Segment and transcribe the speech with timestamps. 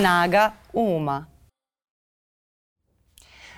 [0.00, 1.29] Snaga uma.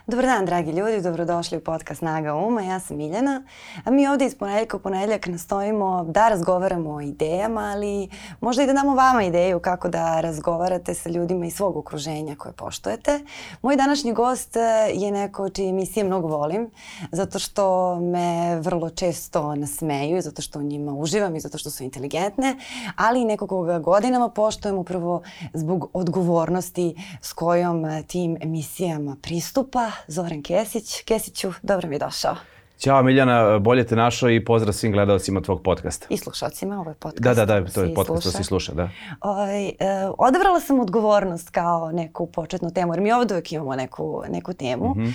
[0.07, 2.63] Dobar dan, dragi ljudi, dobrodošli u podcast Snaga Uma.
[2.63, 3.43] Ja sam Miljana,
[3.85, 8.09] a mi ovdje iz ponedjeljka u ponedjeljak nastojimo da razgovaramo o idejama, ali
[8.41, 12.53] možda i da damo vama ideju kako da razgovarate sa ljudima iz svog okruženja koje
[12.53, 13.21] poštujete.
[13.63, 14.57] Moj današnji gost
[14.95, 16.71] je neko čije emisije mnogo volim,
[17.13, 21.85] zato što me vrlo često nasmeju, zato što u njima uživam i zato što su
[21.85, 22.57] inteligentne,
[22.97, 25.23] ali i neko koga godinama poštujem upravo
[25.55, 31.03] zbog odgovornosti s kojom tim emisijama pristupa Zoran Kesić.
[31.03, 32.37] Kesiću, dobro mi je došao.
[32.83, 36.07] Ćao Miljana, bolje te našao i pozdrav svim gledalcima tvog podcasta.
[36.11, 37.23] I slušalcima, ovo je podcast.
[37.23, 38.37] Da, da, da, to je podcast, sluša.
[38.37, 38.83] to si sluša, da.
[38.83, 39.75] Oj, ovaj, e,
[40.19, 44.95] odabrala sam odgovornost kao neku početnu temu, jer mi ovdje uvijek imamo neku, neku temu,
[44.95, 45.13] mm -hmm.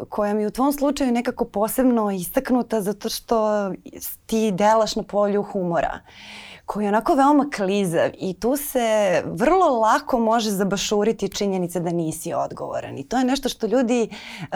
[0.00, 3.70] e, koja mi u tvom slučaju nekako posebno istaknuta zato što
[4.26, 6.00] ti delaš na polju humora
[6.66, 12.34] koji je onako veoma klizav i tu se vrlo lako može zabašuriti činjenica da nisi
[12.34, 12.98] odgovoran.
[12.98, 14.08] I to je nešto što ljudi
[14.40, 14.48] uh,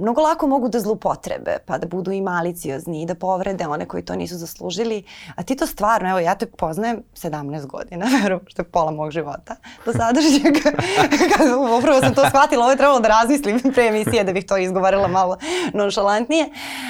[0.00, 4.04] mnogo lako mogu da zlupotrebe pa da budu i maliciozni i da povrede one koji
[4.04, 5.02] to nisu zaslužili.
[5.34, 9.10] A ti to stvarno, evo ja te poznajem 17 godina, verujem što je pola mog
[9.10, 9.56] života
[9.86, 10.54] do sadašnjeg
[11.78, 15.08] upravo sam to shvatila, ovo je trebalo da razmislim pre emisije da bih to izgovarala
[15.08, 15.36] malo
[15.74, 16.48] nonšalantnije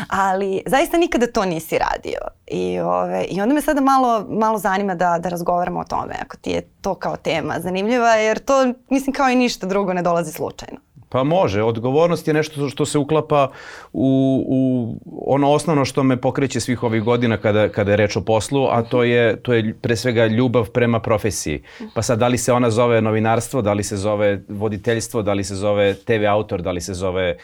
[0.09, 2.19] ali zaista nikada to nisi radio
[2.53, 6.37] i, ove, i onda me sada malo malo zanima da, da razgovaramo o tome, ako
[6.37, 10.33] ti je to kao tema zanimljiva, jer to, mislim, kao i ništa drugo ne dolazi
[10.33, 10.79] slučajno.
[11.09, 13.51] Pa može, odgovornost je nešto što se uklapa
[13.93, 14.95] u, u
[15.27, 18.83] ono osnovno što me pokreće svih ovih godina kada, kada je reč o poslu, a
[18.83, 21.63] to je, to je pre svega ljubav prema profesiji.
[21.95, 25.45] Pa sad da li se ona zove novinarstvo, da li se zove voditeljstvo, da li
[25.45, 27.37] se zove TV autor, da li se zove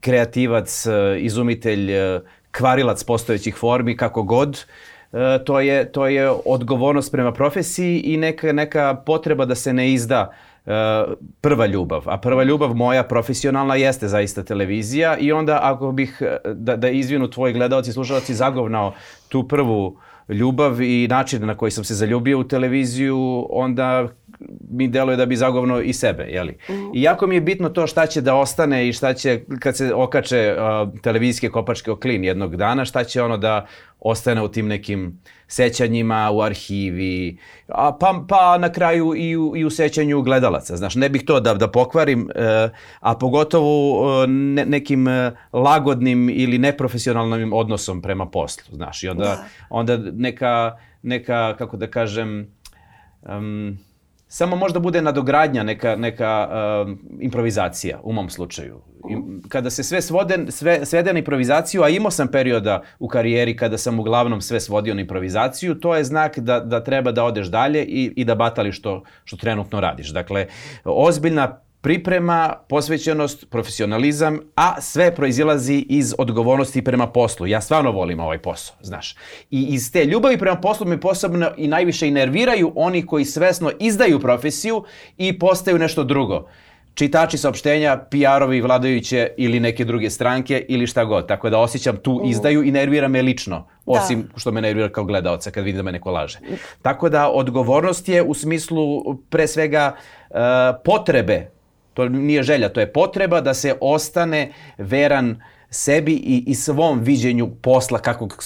[0.00, 0.86] kreativac,
[1.18, 1.90] izumitelj,
[2.56, 4.64] kvarilac postojećih formi, kako god.
[5.12, 9.92] E, to je, to je odgovornost prema profesiji i neka, neka potreba da se ne
[9.92, 10.30] izda
[10.66, 10.72] uh,
[11.40, 12.02] prva ljubav.
[12.06, 16.88] A prva ljubav moja profesionalna jeste zaista televizija i onda ako bih e, da, da
[16.88, 17.90] izvinu tvoji gledalci
[18.28, 18.92] i zagovnao
[19.28, 19.98] tu prvu
[20.28, 24.08] ljubav i način na koji sam se zaljubio u televiziju, onda
[24.70, 26.58] mi deluje da bi zagovno i sebe, jeli?
[26.94, 29.94] I jako mi je bitno to šta će da ostane i šta će, kad se
[29.94, 33.66] okače uh, televizijske kopačke oklin jednog dana, šta će ono da
[34.00, 39.64] ostane u tim nekim sećanjima, u arhivi, a pa, pa na kraju i u, i
[39.64, 40.76] u sećanju gledalaca.
[40.76, 45.12] Znaš, ne bih to da, da pokvarim, uh, a pogotovo uh, ne, nekim uh,
[45.52, 49.02] lagodnim ili neprofesionalnim odnosom prema poslu, znaš.
[49.02, 49.44] I onda, da.
[49.70, 52.46] onda neka, neka, kako da kažem,
[53.22, 53.78] um,
[54.34, 58.80] samo možda bude nadogradnja, neka, neka uh, improvizacija u mom slučaju.
[59.10, 59.16] I,
[59.48, 63.78] kada se sve, svode, sve svede na improvizaciju, a imao sam perioda u karijeri kada
[63.78, 67.84] sam uglavnom sve svodio na improvizaciju, to je znak da, da treba da odeš dalje
[67.84, 70.08] i, i da batališ što, što trenutno radiš.
[70.08, 70.46] Dakle,
[70.84, 77.46] ozbiljna priprema, posvećenost, profesionalizam, a sve proizilazi iz odgovornosti prema poslu.
[77.46, 79.16] Ja stvarno volim ovaj posao, znaš.
[79.50, 83.70] I iz te ljubavi prema poslu mi posebno i najviše i nerviraju oni koji svesno
[83.80, 84.84] izdaju profesiju
[85.16, 86.48] i postaju nešto drugo
[86.94, 91.28] čitači saopštenja, PR-ovi vladajuće ili neke druge stranke ili šta god.
[91.28, 94.38] Tako da osjećam tu izdaju i nervira me lično, osim da.
[94.38, 96.38] što me nervira kao gledaoca kad vidim da me neko laže.
[96.82, 99.94] Tako da odgovornost je u smislu pre svega
[100.30, 100.36] uh,
[100.84, 101.50] potrebe
[101.94, 107.50] To nije želja, to je potreba da se ostane veran sebi i, i svom viđenju
[107.62, 108.44] posla kakvog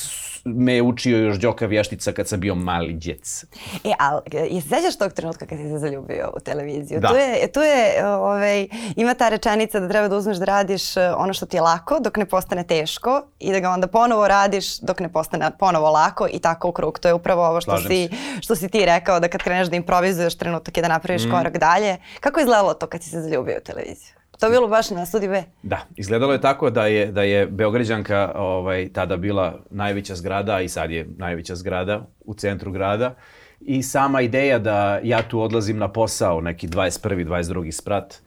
[0.56, 3.44] me je učio još Đoka Vještica kad sam bio mali djec.
[3.84, 7.00] E, ali, i se sećaš tog trenutka kad si se zaljubio u televiziju?
[7.00, 7.09] Da.
[7.09, 11.10] Tu je, tu je ovaj, ima ta rečenica da treba da uzmeš da radiš e,
[11.16, 14.78] ono što ti je lako dok ne postane teško i da ga onda ponovo radiš
[14.78, 16.98] dok ne postane ponovo lako i tako u krug.
[16.98, 18.09] To je upravo ovo što, si,
[18.41, 21.30] što si ti rekao da kad kreneš da improvizuješ trenutak je da napraviš mm.
[21.30, 21.97] korak dalje.
[22.20, 24.17] Kako je izgledalo to kad si se zaljubio u televiziju?
[24.41, 25.43] To je bilo baš na studiju B?
[25.62, 30.69] Da, izgledalo je tako da je, da je Beograđanka ovaj, tada bila najveća zgrada i
[30.69, 33.15] sad je najveća zgrada u centru grada.
[33.60, 37.27] I sama ideja da ja tu odlazim na posao, neki 21.
[37.27, 37.71] 22.
[37.71, 38.22] sprat,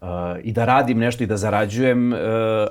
[0.00, 0.08] uh,
[0.42, 2.18] i da radim nešto i da zarađujem, uh,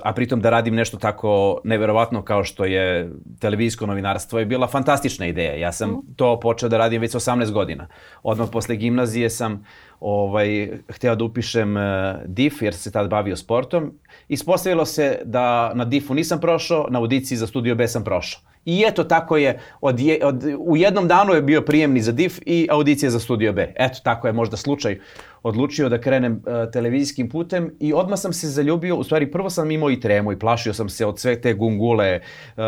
[0.02, 5.26] a pritom da radim nešto tako neverovatno kao što je televizijsko novinarstvo, je bila fantastična
[5.26, 5.54] ideja.
[5.54, 6.14] Ja sam mm.
[6.16, 7.86] to počeo da radim već 18 godina.
[8.22, 9.64] Odmah posle gimnazije sam
[10.00, 11.82] ovaj, hteo da upišem uh,
[12.26, 13.92] DIF jer se tad bavio sportom.
[14.28, 18.40] Ispostavilo se da na DIF-u nisam prošao, na audiciji za studio B sam prošao.
[18.66, 22.38] I eto tako je, od je, od, u jednom danu je bio prijemni za DIF
[22.46, 23.72] i audicija za Studio B.
[23.76, 24.98] Eto tako je možda slučaj
[25.42, 29.70] odlučio da krenem uh, televizijskim putem i odmah sam se zaljubio, u stvari prvo sam
[29.70, 32.20] imao i tremu i plašio sam se od sve te gungule,
[32.56, 32.62] uh,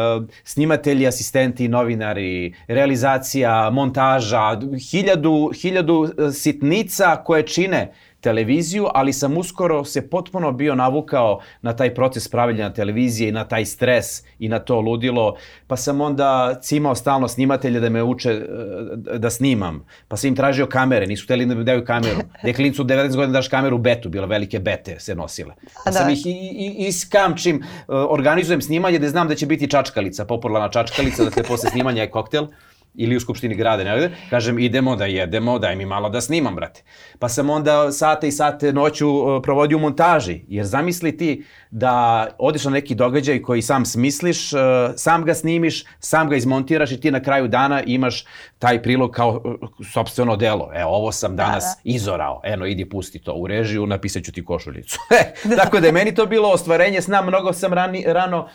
[0.44, 4.60] snimatelji, asistenti, novinari, realizacija, montaža,
[4.90, 11.94] hiljadu, hiljadu sitnica koje čine televiziju, ali sam uskoro se potpuno bio navukao na taj
[11.94, 15.36] proces pravljenja televizije i na taj stres i na to ludilo,
[15.66, 20.36] pa sam onda cimao stalno snimatelje da me uče e, da snimam, pa sam im
[20.36, 22.20] tražio kamere, nisu hteli da mi daju kameru.
[22.44, 25.54] Deklincu 19 godina daš kameru betu, bila velike bete se nosile.
[25.84, 26.12] Pa sam da.
[26.12, 31.24] ih i, i, iskamčim, e, organizujem snimanje da znam da će biti čačkalica, popularna čačkalica,
[31.24, 32.46] dakle posle snimanja je koktel
[32.94, 36.82] ili u Skupštini grada, ne kažem idemo da jedemo, daj mi malo da snimam, brate.
[37.18, 42.26] Pa sam onda sate i sate noću uh, provodio u montaži, jer zamisli ti da
[42.38, 44.60] odeš na neki događaj koji sam smisliš, uh,
[44.96, 48.24] sam ga snimiš, sam ga izmontiraš i ti na kraju dana imaš
[48.58, 50.70] taj prilog kao uh, sobstveno delo.
[50.74, 51.80] E, ovo sam da, danas da, da.
[51.84, 54.98] izorao, eno, idi pusti to u režiju, napisat ću ti košuljicu.
[55.10, 55.32] E,
[55.62, 58.48] tako da je meni to bilo ostvarenje sna, mnogo sam rani, rano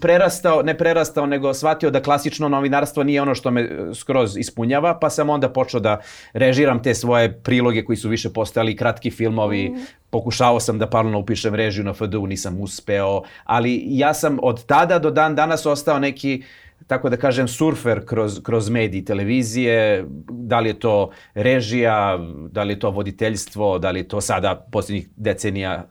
[0.00, 3.57] prerastao, ne prerastao, nego shvatio da klasično novinarstvo nije ono što me
[3.94, 6.00] skroz ispunjava, pa sam onda počeo da
[6.32, 9.76] režiram te svoje priloge koji su više postali kratki filmovi, mm.
[10.10, 14.98] pokušao sam da paralelno upišem režiju na FDU, nisam uspeo, ali ja sam od tada
[14.98, 16.42] do dan danas ostao neki
[16.86, 22.18] tako da kažem, surfer kroz, kroz mediji, televizije, da li je to režija,
[22.50, 25.86] da li je to voditeljstvo, da li je to sada posljednjih decenija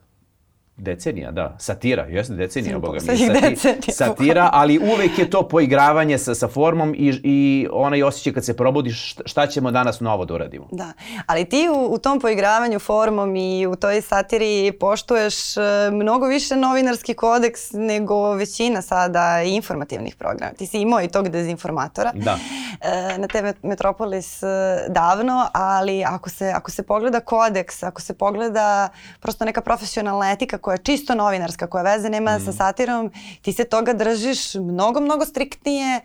[0.78, 1.56] Decenija, da.
[1.60, 3.56] Satira, jeste decenija, boga mi.
[3.56, 8.46] Sati, satira, ali uvek je to poigravanje sa, sa formom i, i onaj osjećaj kad
[8.46, 10.68] se probodiš šta ćemo danas novo da uradimo.
[10.72, 10.94] Da,
[11.26, 16.56] ali ti u, u tom poigravanju formom i u toj satiri poštuješ e, mnogo više
[16.56, 20.54] novinarski kodeks nego većina sada informativnih programa.
[20.54, 22.38] Ti si imao i tog dezinformatora da.
[22.82, 24.48] E, na TV Metropolis e,
[24.90, 28.90] davno, ali ako se, ako se pogleda kodeks, ako se pogleda
[29.20, 32.42] prosto neka profesionalna etika koja je čisto novinarska, koja veze nema mm.
[32.46, 33.12] sa satirom,
[33.42, 36.02] ti se toga držiš mnogo, mnogo striktnije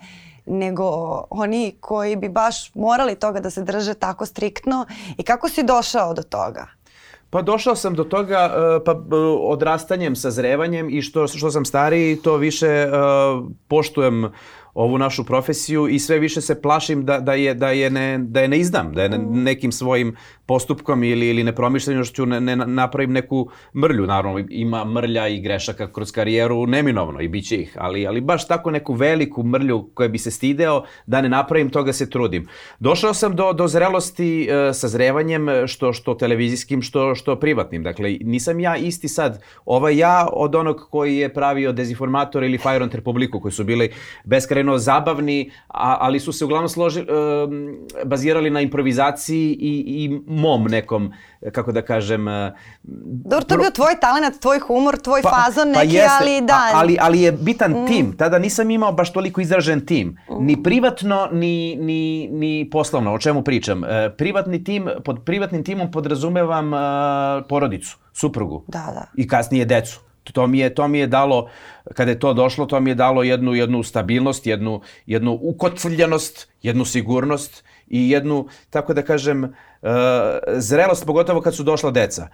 [0.46, 0.84] nego
[1.30, 4.86] oni koji bi baš morali toga da se drže tako striktno
[5.18, 6.66] i kako si došao do toga?
[7.30, 8.94] Pa došao sam do toga e, pa
[9.40, 14.30] odrastanjem, sazrevanjem i što, što sam stariji to više uh, poštujem
[14.74, 18.40] ovu našu profesiju i sve više se plašim da, da, je, da, je, ne, da
[18.40, 19.42] je ne izdam, da je ne, mm.
[19.42, 20.16] nekim svojim
[20.46, 24.06] postupkom ili, ili nepromišljenošću ne, ne napravim neku mrlju.
[24.06, 28.48] Naravno, ima mrlja i grešaka kroz karijeru neminovno i bit će ih, ali, ali baš
[28.48, 32.48] tako neku veliku mrlju koja bi se stideo da ne napravim, toga se trudim.
[32.78, 37.82] Došao sam do, do zrelosti e, sa zrevanjem, što, što televizijskim, što, što privatnim.
[37.82, 42.84] Dakle, nisam ja isti sad, ovaj ja od onog koji je pravio dezinformator ili Fire
[42.84, 43.90] on Republiku, koji su bili
[44.24, 50.64] beskrajno zabavni, a, ali su se uglavnom složili, e, bazirali na improvizaciji i, i mom
[50.64, 51.12] nekom,
[51.52, 52.28] kako da kažem...
[52.28, 56.02] E, Dobro, to je bio tvoj talent, tvoj humor, tvoj pa, fazon pa neki, pa
[56.02, 56.54] jeste, ali da.
[56.54, 57.86] A, ali, ali je bitan mm.
[57.86, 58.16] tim.
[58.16, 60.08] Tada nisam imao baš toliko izražen tim.
[60.30, 60.46] Mm.
[60.46, 63.14] Ni privatno, ni, ni, ni poslovno.
[63.14, 63.84] O čemu pričam?
[63.84, 66.80] E, privatni tim, pod privatnim timom podrazumevam uh,
[67.48, 68.64] porodicu, suprugu.
[68.68, 69.06] Da, da.
[69.16, 70.11] I kasnije decu.
[70.32, 71.48] To mi je to mi je dalo
[71.94, 76.84] kada je to došlo, to mi je dalo jednu jednu stabilnost, jednu jednu ukotvrljenost, jednu
[76.84, 79.90] sigurnost i jednu tako da kažem uh,
[80.56, 82.28] zrelost pogotovo kad su došla deca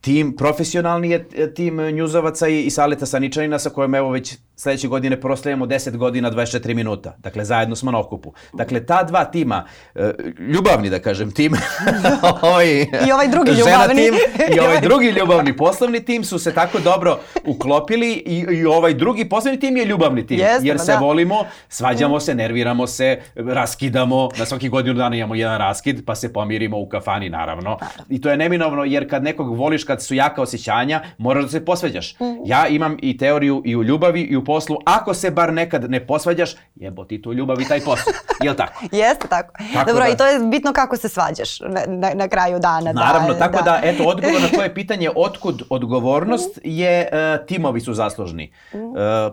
[0.00, 4.88] tim, profesionalni je e, tim njuzovaca i, i Saleta Saničanina sa kojom evo već sledeće
[4.88, 7.16] godine proslavljamo 10 godina 24 minuta.
[7.18, 8.32] Dakle, zajedno smo na okupu.
[8.52, 9.64] Dakle, ta dva tima,
[9.94, 11.52] e, ljubavni da kažem tim,
[12.42, 13.94] ovaj, I ovaj drugi ljubavni.
[13.94, 14.14] Tim,
[14.56, 19.28] I ovaj drugi ljubavni poslovni tim su se tako dobro uklopili i, i ovaj drugi
[19.28, 20.38] poslovni tim je ljubavni tim.
[20.38, 20.98] Jeste, jer se da.
[20.98, 26.32] volimo, svađamo se, nerviramo se, raskidamo, na svaki godinu dana imamo jedan raskid, pa se
[26.32, 27.78] pomirimo u kafani naravno.
[28.08, 31.64] I to je neminovno jer kad nekog voliš, kad su jaka osjećanja, moraš da se
[31.64, 32.20] posveđaš.
[32.20, 32.24] Mm.
[32.44, 36.06] Ja imam i teoriju i u ljubavi i u poslu, ako se bar nekad ne
[36.06, 38.12] posvađaš, jebo ti tu ljubav i taj posao.
[38.42, 38.84] Jel tako?
[39.02, 39.52] Jeste tako.
[39.74, 42.92] tako Dobro, da, i to je bitno kako se svađaš na, na, na kraju dana.
[42.92, 46.60] Da, Naravno, da, tako da, da eto, odgovor na tvoje pitanje otkud odgovornost mm.
[46.62, 48.52] je, uh, timovi su zaslužni.
[48.72, 48.80] Uh,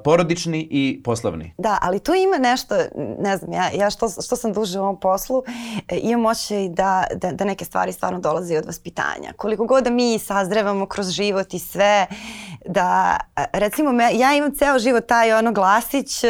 [0.03, 1.53] porodični i poslovni.
[1.57, 2.75] Da, ali tu ima nešto,
[3.19, 5.43] ne znam, ja, ja što, što sam duže u ovom poslu,
[5.87, 9.33] e, imam očaj da, da, da neke stvari stvarno dolaze od vaspitanja.
[9.37, 12.07] Koliko god da mi sazrevamo kroz život i sve,
[12.65, 13.17] da
[13.53, 16.23] recimo ja imam ceo život taj ono glasić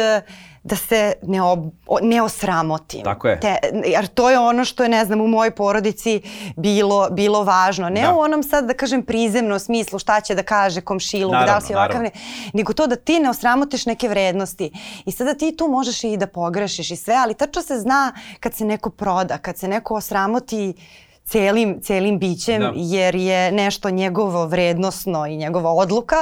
[0.64, 1.60] da se ne, ob,
[2.02, 3.02] ne osramotim.
[3.04, 3.40] Tako je.
[3.40, 3.56] Te,
[3.86, 6.20] jer to je ono što je, ne znam, u mojoj porodici
[6.56, 7.88] bilo, bilo važno.
[7.88, 8.12] Ne da.
[8.12, 11.74] u onom sad, da kažem, prizemnom smislu šta će da kaže komšiluk, da li si
[11.74, 12.10] ovakav, ne,
[12.52, 14.72] nego to da ti ne osramotiš neke vrednosti.
[15.04, 18.54] I sada ti tu možeš i da pogrešiš i sve, ali tačno se zna kad
[18.54, 20.74] se neko proda, kad se neko osramoti
[21.32, 22.72] celim, celim bićem da.
[22.74, 26.16] jer je nešto njegovo vrednosno i njegova odluka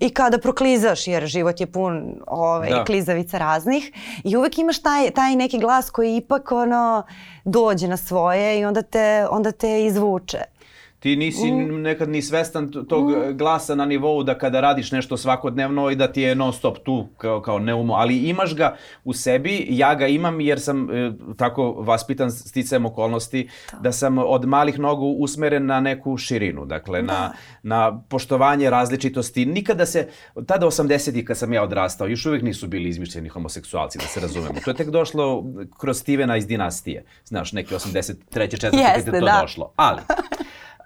[0.00, 2.84] i kada proklizaš jer život je pun ovaj, da.
[2.84, 3.92] klizavica raznih
[4.24, 7.02] i uvek imaš taj, taj neki glas koji ipak ono
[7.44, 10.53] dođe na svoje i onda te, onda te izvuče.
[11.04, 11.82] Ti nisi mm.
[11.82, 13.36] nekad ni svestan tog mm.
[13.36, 17.08] glasa na nivou da kada radiš nešto svakodnevno i da ti je non stop tu
[17.16, 21.72] kao, kao neumo, ali imaš ga u sebi, ja ga imam jer sam e, tako
[21.72, 23.78] vaspitan sticajem okolnosti da.
[23.78, 27.12] da sam od malih nogu usmeren na neku širinu, dakle da.
[27.12, 27.32] na,
[27.62, 29.46] na poštovanje različitosti.
[29.46, 30.08] Nikada se,
[30.46, 34.54] tada 80-ih kad sam ja odrastao, još uvek nisu bili izmišljeni homoseksualci, da se razumemo.
[34.64, 35.44] To je tek došlo
[35.78, 37.04] kroz Stevena iz dinastije.
[37.24, 38.14] Znaš, neke 83.
[38.34, 38.94] 4.
[38.96, 39.38] Jeste, to da.
[39.42, 39.72] došlo.
[39.76, 40.00] Ali,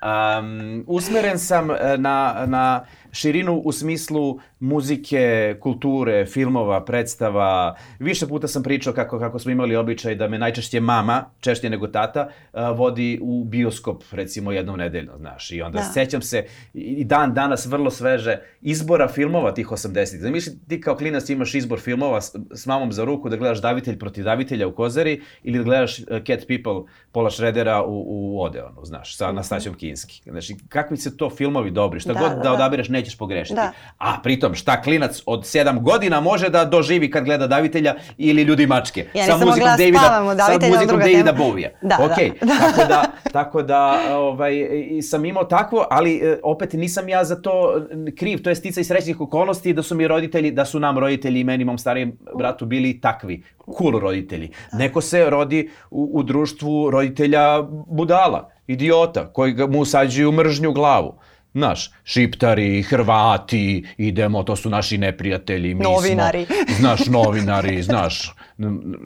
[0.02, 7.76] Um, usmeren sam e, na, na širinu u smislu muzike, kulture, filmova, predstava.
[7.98, 11.86] Više puta sam pričao kako, kako smo imali običaj da me najčešće mama, češće nego
[11.86, 12.28] tata,
[12.76, 15.50] vodi u bioskop recimo jednom nedeljno, znaš.
[15.50, 15.84] I onda da.
[15.84, 20.20] sećam se i dan danas vrlo sveže izbora filmova tih 80-ih.
[20.20, 23.98] Zamisli ti kao klinac imaš izbor filmova s, s mamom za ruku da gledaš Davitelj
[23.98, 28.84] protiv Davitelja u Kozari ili da gledaš e, Cat People Pola Šredera u, u Odeonu,
[28.84, 30.22] znaš, sa Nastaćom Kinski.
[30.30, 33.54] Znači, kakvi se to filmovi dobri, šta da, god da, da odabereš nećeš pogrešiti.
[33.54, 33.72] Da.
[33.98, 38.66] A pritom, šta klinac od 7 godina može da doživi kad gleda Davitelja ili Ljudi
[38.66, 39.06] mačke?
[39.14, 39.98] Ja sa muzikom Davida,
[40.36, 41.70] sa muzikom Davida Bovija.
[41.82, 42.32] Da, okay.
[42.46, 42.58] da.
[42.58, 44.54] tako da, tako da ovaj,
[45.02, 47.86] sam imao takvo, ali e, opet nisam ja za to
[48.16, 51.40] kriv, to je stica i srećnih okolnosti da su mi roditelji, da su nam roditelji
[51.40, 53.42] i meni, mom starijem bratu bili takvi,
[53.78, 54.50] cool roditelji.
[54.72, 54.78] Da.
[54.78, 61.14] Neko se rodi u, u društvu roditelja budala, idiota, koji mu usađuju mržnju glavu.
[61.58, 65.74] Znaš, šiptari, Hrvati, idemo, to su naši neprijatelji.
[65.74, 66.46] Mi novinari.
[66.46, 68.34] Smo, znaš, novinari, znaš,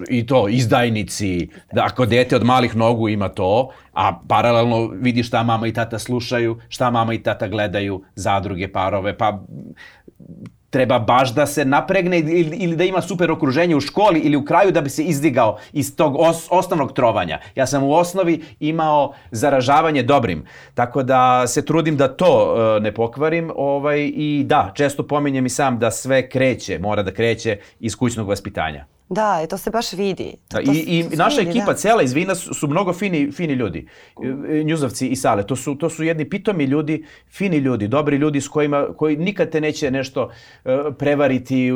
[0.09, 1.49] i to, izdajnici.
[1.73, 5.99] Da, ako dete od malih nogu ima to, a paralelno vidi šta mama i tata
[5.99, 9.43] slušaju, šta mama i tata gledaju, zadruge, parove, pa
[10.73, 14.45] treba baš da se napregne ili, ili da ima super okruženje u školi ili u
[14.45, 17.39] kraju da bi se izdigao iz tog os, osnovnog trovanja.
[17.55, 22.95] Ja sam u osnovi imao zaražavanje dobrim, tako da se trudim da to uh, ne
[22.95, 27.97] pokvarim ovaj, i da, često pominjem i sam da sve kreće, mora da kreće iz
[27.97, 28.85] kućnog vaspitanja.
[29.13, 30.35] Da, i to se baš vidi.
[30.49, 31.75] To, da, to, I, i naša vidi, ekipa da.
[31.75, 33.89] cela iz Vina su, su mnogo fini, fini ljudi.
[34.49, 35.47] E, njuzovci i sale.
[35.47, 39.51] To su, to su jedni pitomi ljudi, fini ljudi, dobri ljudi s kojima, koji nikad
[39.51, 41.71] te neće nešto uh, prevariti.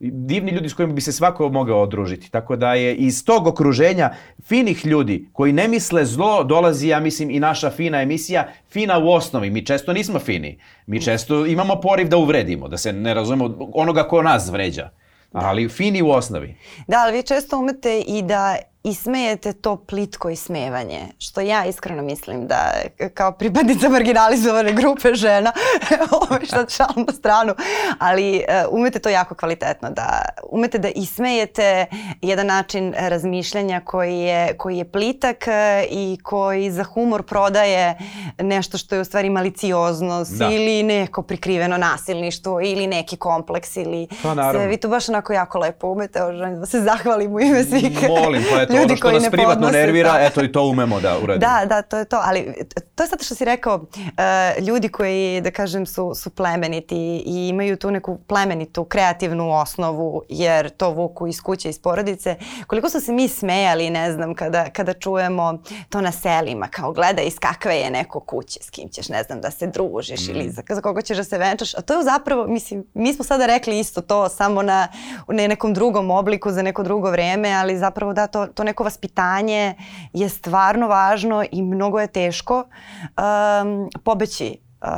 [0.00, 2.30] Divni ljudi s kojima bi se svako mogao odružiti.
[2.30, 4.10] Tako da je iz tog okruženja
[4.44, 8.48] finih ljudi koji ne misle zlo dolazi, ja mislim, i naša fina emisija.
[8.70, 9.50] Fina u osnovi.
[9.50, 10.58] Mi često nismo fini.
[10.86, 14.90] Mi često imamo poriv da uvredimo, da se ne razumemo onoga ko nas vređa.
[15.32, 16.56] Ali fini u osnovi.
[16.86, 22.46] Da, ali vi često umete i da ismejete to plitko ismevanje, što ja iskreno mislim
[22.46, 22.72] da
[23.14, 25.52] kao pripadnica marginalizovane grupe žena,
[26.20, 27.54] ovo je šta šal na stranu,
[27.98, 31.86] ali uh, umete to jako kvalitetno, da umete da ismejete
[32.22, 37.98] jedan način razmišljanja koji je, koji je plitak uh, i koji za humor prodaje
[38.38, 40.50] nešto što je u stvari malicioznost da.
[40.50, 45.58] ili neko prikriveno nasilništvo ili neki kompleks ili pa, se, vi to baš onako jako
[45.58, 46.18] lepo umete,
[46.60, 48.08] da se zahvalim u ime svih.
[48.08, 50.24] Molim, pa eto, ljudi ono što nas privatno podnose, nervira, da.
[50.24, 51.50] eto i to umemo da uradimo.
[51.50, 52.54] Da, da, to je to, ali
[52.94, 57.48] to je zato što si rekao, uh, ljudi koji, da kažem, su, su plemeniti i
[57.48, 62.36] imaju tu neku plemenitu, kreativnu osnovu, jer to vuku iz kuće, iz porodice.
[62.66, 67.24] Koliko su se mi smejali, ne znam, kada, kada čujemo to na selima, kao gledaj
[67.24, 70.30] iz kakve je neko kuće, s kim ćeš, ne znam, da se družiš mm.
[70.30, 71.74] ili za, za koga ćeš da se venčaš.
[71.74, 74.88] A to je zapravo, mislim, mi smo sada rekli isto to, samo na,
[75.28, 79.74] na nekom drugom obliku, za neko drugo vreme, ali zapravo da, to, to neko vaspitanje
[80.12, 84.88] je stvarno važno i mnogo je teško um, pobeći uh,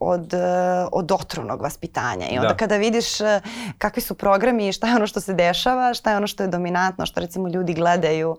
[0.00, 2.26] od, uh, od otrovnog vaspitanja.
[2.30, 2.56] I onda da.
[2.56, 3.26] kada vidiš uh,
[3.78, 6.48] kakvi su programi i šta je ono što se dešava, šta je ono što je
[6.48, 8.36] dominantno, što recimo ljudi gledaju,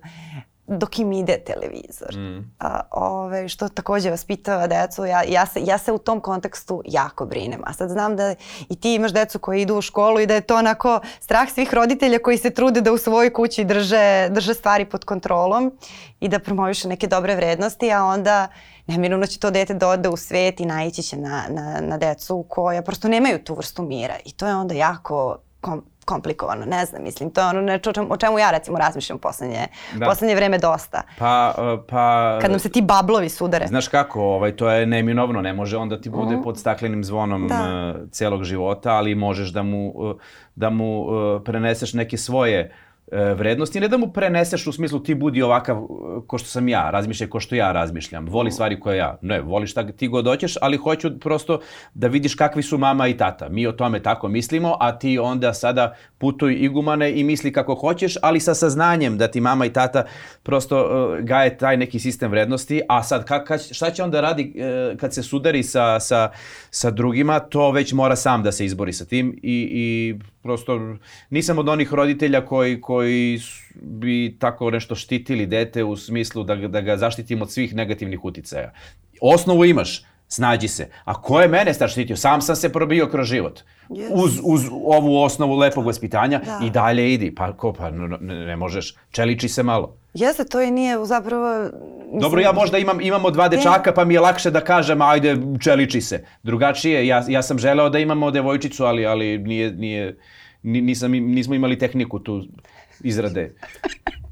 [0.67, 2.15] dok im ide televizor.
[2.15, 2.51] Mm.
[2.59, 5.05] A, ove, što takođe vaspitava decu.
[5.05, 7.61] Ja, ja, se, ja se u tom kontekstu jako brinem.
[7.65, 8.35] A sad znam da
[8.69, 11.73] i ti imaš decu koji idu u školu i da je to onako strah svih
[11.73, 15.77] roditelja koji se trude da u svojoj kući drže, drže stvari pod kontrolom
[16.19, 18.47] i da promoviše neke dobre vrednosti, a onda
[18.87, 22.45] neminovno će to dete da ode u svet i naići će na, na, na decu
[22.49, 24.15] koja prosto nemaju tu vrstu mira.
[24.25, 28.17] I to je onda jako kom, komplikovano, ne znam, mislim, to je ono nešto o
[28.17, 30.05] čemu, ja recimo razmišljam poslednje, da.
[30.05, 31.01] poslednje vreme dosta.
[31.17, 32.37] Pa, uh, pa...
[32.41, 33.67] Kad nam se ti bablovi sudare.
[33.67, 36.43] Znaš kako, ovaj, to je neminovno, ne može onda ti bude mm.
[36.43, 37.93] pod staklenim zvonom da.
[37.95, 40.15] uh, celog života, ali možeš da mu, uh,
[40.55, 41.05] da mu
[41.45, 45.87] preneseš neke svoje E, vrednosti, ne da mu preneseš u smislu ti budi ovakav e,
[46.27, 49.17] ko što sam ja, razmišljaj ko što ja razmišljam, voli stvari koje ja.
[49.21, 51.59] Ne, voli šta ti god hoćeš, ali hoću prosto
[51.93, 53.49] da vidiš kakvi su mama i tata.
[53.49, 58.17] Mi o tome tako mislimo, a ti onda sada putuj igumane i misli kako hoćeš,
[58.21, 60.05] ali sa saznanjem da ti mama i tata
[60.43, 64.53] prosto uh, gaje taj neki sistem vrednosti, a sad ka, ka, šta će onda radi
[64.55, 66.31] uh, kad se sudari sa, sa,
[66.69, 70.97] sa drugima, to već mora sam da se izbori sa tim i, i prosto
[71.29, 73.39] nisam od onih roditelja koji, koji
[73.81, 78.73] bi tako nešto štitili dete u smislu da, da ga zaštitim od svih negativnih uticaja.
[79.21, 80.89] Osnovu imaš, snađi se.
[81.05, 82.17] A ko je mene star štitio?
[82.17, 83.61] Sam sam se probio kroz život.
[83.89, 84.09] Yes.
[84.11, 86.65] Uz, uz ovu osnovu lepog vaspitanja da.
[86.65, 87.35] i dalje idi.
[87.35, 88.95] Pa ko, pa ne, ne možeš.
[89.11, 89.97] Čeliči se malo.
[90.13, 91.63] Jeste, to i nije zapravo...
[92.03, 95.37] Mislim, Dobro, ja možda imam, imamo dva dečaka, pa mi je lakše da kažem, ajde,
[95.61, 96.25] čeliči se.
[96.43, 100.17] Drugačije, ja, ja sam želeo da imamo devojčicu, ali, ali nije, nije,
[100.63, 102.43] nisam, nismo imali tehniku tu
[103.03, 103.51] izrade.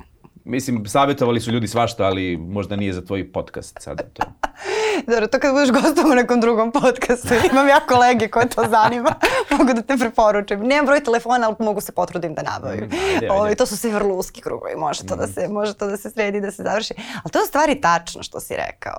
[0.45, 4.23] Mislim, savjetovali su ljudi svašta, ali možda nije za tvoj podcast sada to.
[5.07, 9.15] Dobro, to kad budeš gostom u nekom drugom podcastu, imam ja kolege koje to zanima,
[9.57, 10.59] mogu da te preporučim.
[10.59, 12.83] Nemam broj telefona, ali mogu se potrudim da nabavim.
[12.83, 15.33] Mm, Ovo, ovaj, to su sve vrlo uski krugovi, može to, da mm.
[15.33, 16.93] se, može to da se sredi, da se završi.
[17.23, 18.97] Ali to je stvari tačno što si rekao.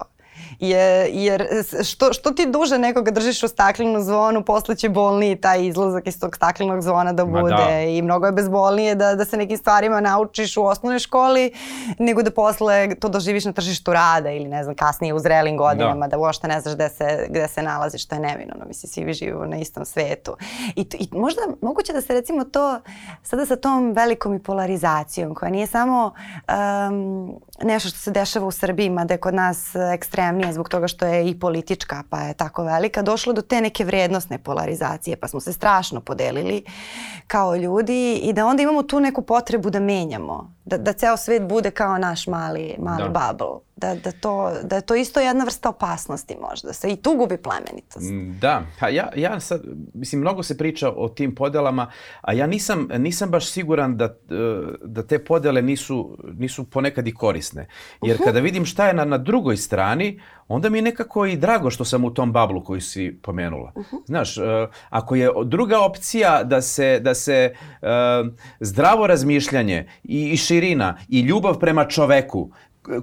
[0.60, 1.46] Je, jer
[1.84, 6.20] što, što ti duže nekoga držiš u staklenu zvonu, posle će bolniji taj izlazak iz
[6.20, 7.80] tog staklenog zvona da bude da.
[7.80, 11.52] i mnogo je bezbolnije da, da se nekim stvarima naučiš u osnovnoj školi
[11.98, 16.06] nego da posle to doživiš na tržištu rada ili ne znam kasnije u zrelim godinama
[16.06, 19.04] da, da uopšte ne znaš gde se, gde se nalaziš, to je neminovno, mislim svi
[19.04, 20.36] vi živimo na istom svetu.
[20.76, 22.80] I, I možda moguće da se recimo to
[23.22, 26.12] sada sa tom velikom i polarizacijom koja nije samo
[26.48, 31.06] um, nešto što se dešava u Srbiji, mada je kod nas ekstremnije zbog toga što
[31.06, 35.40] je i politička pa je tako velika, došlo do te neke vrednosne polarizacije pa smo
[35.40, 36.64] se strašno podelili
[37.26, 41.48] kao ljudi i da onda imamo tu neku potrebu da menjamo, da, da ceo svet
[41.48, 43.08] bude kao naš mali, mali da.
[43.08, 47.16] bubble da, da, to, da je to isto jedna vrsta opasnosti možda, se i tu
[47.16, 48.10] gubi plemenitost.
[48.10, 49.62] Mm, da, pa ja, ja sad,
[49.94, 51.90] mislim, mnogo se priča o tim podelama,
[52.20, 54.14] a ja nisam, nisam baš siguran da,
[54.82, 57.68] da te podele nisu, nisu ponekad i korisne.
[58.02, 58.24] Jer uh -huh.
[58.24, 61.84] kada vidim šta je na, na drugoj strani, onda mi je nekako i drago što
[61.84, 63.72] sam u tom bablu koji si pomenula.
[63.74, 64.06] Uh -huh.
[64.06, 64.44] Znaš, uh,
[64.90, 67.88] ako je druga opcija da se, da se uh,
[68.60, 72.50] zdravo razmišljanje i, i širina i ljubav prema čoveku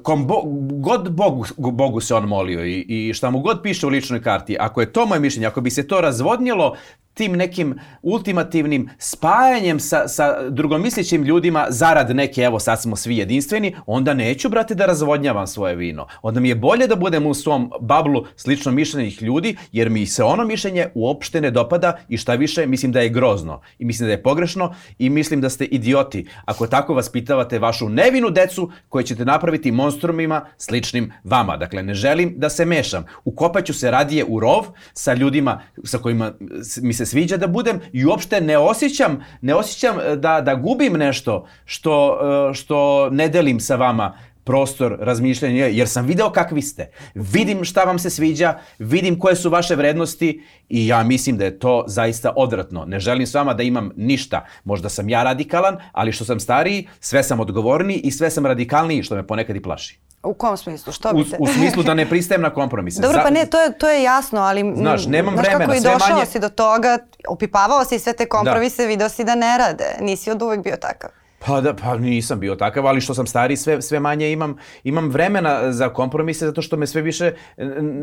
[0.04, 0.41] kom bo,
[0.72, 4.58] god Bogu, Bogu se on molio i, i šta mu god piše u ličnoj karti,
[4.60, 6.76] ako je to moje mišljenje, ako bi se to razvodnjelo
[7.13, 13.76] tim nekim ultimativnim spajanjem sa, sa drugomislećim ljudima zarad neke, evo sad smo svi jedinstveni,
[13.86, 16.08] onda neću, brate, da razvodnjavam svoje vino.
[16.21, 20.24] Onda mi je bolje da budem u svom bablu slično mišljenih ljudi, jer mi se
[20.24, 23.62] ono mišljenje uopšte ne dopada i šta više, mislim da je grozno.
[23.80, 28.30] I mislim da je pogrešno i mislim da ste idioti ako tako vaspitavate vašu nevinu
[28.30, 31.58] decu koje ćete napraviti monstrumima sličnim vama.
[31.58, 33.06] Dakle, ne želim da se mešam.
[33.26, 36.32] Ukopaću se radije u rov sa ljudima sa kojima
[36.82, 40.94] mi se sviđa da budem i uopšte ne osjećam, ne osjećam e, da, da gubim
[40.94, 46.92] nešto što, e, što ne delim sa vama prostor razmišljanja, jer sam video kakvi ste.
[47.14, 51.60] Vidim šta vam se sviđa, vidim koje su vaše vrednosti i ja mislim da je
[51.60, 52.86] to zaista odvratno.
[52.86, 54.46] Ne želim s vama da imam ništa.
[54.64, 59.04] Možda sam ja radikalan, ali što sam stariji, sve sam odgovorniji i sve sam radikalniji,
[59.04, 60.00] što me ponekad i plaši.
[60.24, 60.94] U kom smislu?
[60.94, 61.38] Što bi se...
[61.40, 63.02] U, u smislu da ne pristajem na kompromise.
[63.02, 64.74] Dobro, pa ne, to je, to je jasno, ali...
[64.76, 66.26] Znaš, nemam znaš vremena, kako i došao manje...
[66.26, 68.88] si do toga, opipavao si sve te kompromise, da.
[68.88, 69.86] video si da ne rade.
[70.00, 71.10] Nisi od uvek bio takav.
[71.46, 75.10] Pa da, pa nisam bio takav, ali što sam stari sve, sve manje imam, imam
[75.10, 77.32] vremena za kompromise zato što me sve više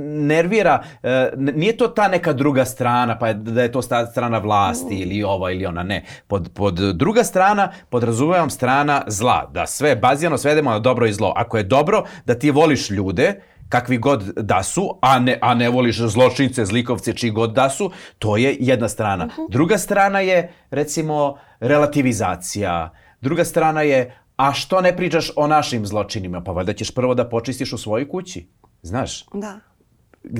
[0.08, 0.84] nervira.
[1.02, 5.22] E, nije to ta neka druga strana, pa je, da je to strana vlasti ili
[5.22, 6.04] ova ili ona, ne.
[6.26, 11.32] Pod, pod druga strana podrazumevam strana zla, da sve bazijano svedemo na dobro i zlo.
[11.36, 15.68] Ako je dobro da ti voliš ljude, kakvi god da su, a ne, a ne
[15.68, 19.24] voliš zločince, zlikovce, čiji god da su, to je jedna strana.
[19.24, 19.42] Uh mhm.
[19.48, 26.40] Druga strana je, recimo, relativizacija, Druga strana je, a što ne pričaš o našim zločinima?
[26.40, 28.46] Pa valjda ćeš prvo da počistiš u svojoj kući.
[28.82, 29.24] Znaš?
[29.34, 29.60] Da.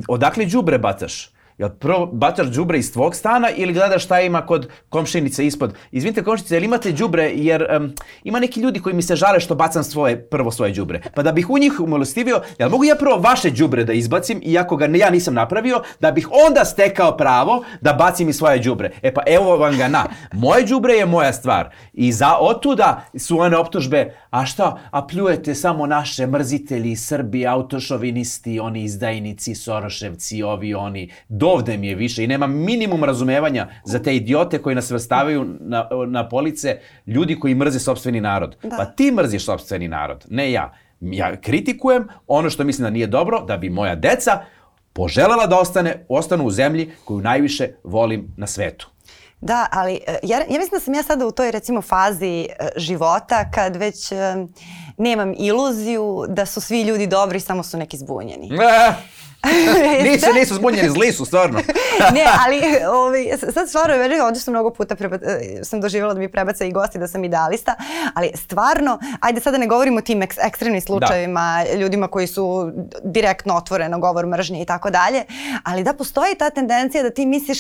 [0.09, 1.33] Odakle đubre bacaš?
[1.59, 5.75] Jel prvo bacaš đubre iz tvog stana ili gledaš šta ima kod komšinice ispod?
[5.91, 7.93] Izvinite komšinice, jel imate đubre jer um,
[8.25, 11.01] ima neki ljudi koji mi se žale što bacam svoje, prvo svoje đubre.
[11.15, 14.77] Pa da bih u njih umilostivio, jel mogu ja prvo vaše đubre da izbacim iako
[14.77, 18.91] ga ja nisam napravio, da bih onda stekao pravo da bacim i svoje đubre.
[19.03, 20.05] E pa evo vam ga na.
[20.33, 21.71] Moje đubre je moja stvar.
[21.93, 28.61] I za otuda su one optužbe, a šta, a pljujete samo naše mrzitelji, Srbi, autošovinisti,
[28.61, 31.11] oni izdajnici, Soroševci, ovi, oni.
[31.49, 35.89] Dovde mi je više i nema minimum razumevanja za te idiote koji nas vrstavaju na,
[36.07, 38.57] na police ljudi koji mrze sobstveni narod.
[38.63, 38.77] Da.
[38.77, 40.75] Pa ti mrziš sobstveni narod, ne ja.
[41.01, 44.41] Ja kritikujem ono što mislim da nije dobro, da bi moja deca
[44.93, 48.89] poželela da ostane, ostanu u zemlji koju najviše volim na svetu.
[49.41, 52.69] Da, ali e, ja, ja mislim da sam ja sada u toj recimo fazi e,
[52.77, 54.55] života kad već um,
[54.97, 58.51] nemam iluziju da su svi ljudi dobri, samo su neki zbunjeni.
[60.11, 61.59] nisu, nisu zbunjeni, zli su, stvarno.
[62.15, 62.61] ne, ali
[63.05, 66.65] ovaj, sad stvarno, već ovdje sam mnogo puta preba, e, sam doživjela da mi prebaca
[66.65, 67.75] i gosti da sam idealista,
[68.15, 71.79] ali stvarno, ajde sada ne govorimo o tim ek, ekstremnim slučajevima, da.
[71.79, 72.73] ljudima koji su
[73.05, 75.25] direktno otvoreno govor mržnje i tako dalje,
[75.65, 77.59] ali da postoji ta tendencija da ti misliš,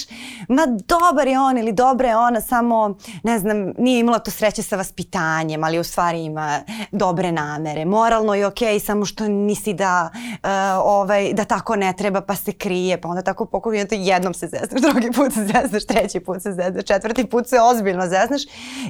[0.48, 4.62] ma dobar je on ili dobra je ona, samo, ne znam, nije imala to sreće
[4.62, 6.60] sa vaspitanjem, ali u stvari ima
[6.92, 10.48] dobre namere, moralno je okej, okay, samo što nisi da, uh,
[10.82, 14.82] ovaj, da tako ne treba pa se krije, pa onda tako pokušaj, jednom se zezneš,
[14.82, 18.42] drugi put se zezneš, treći put se zezneš, četvrti put se ozbiljno zezneš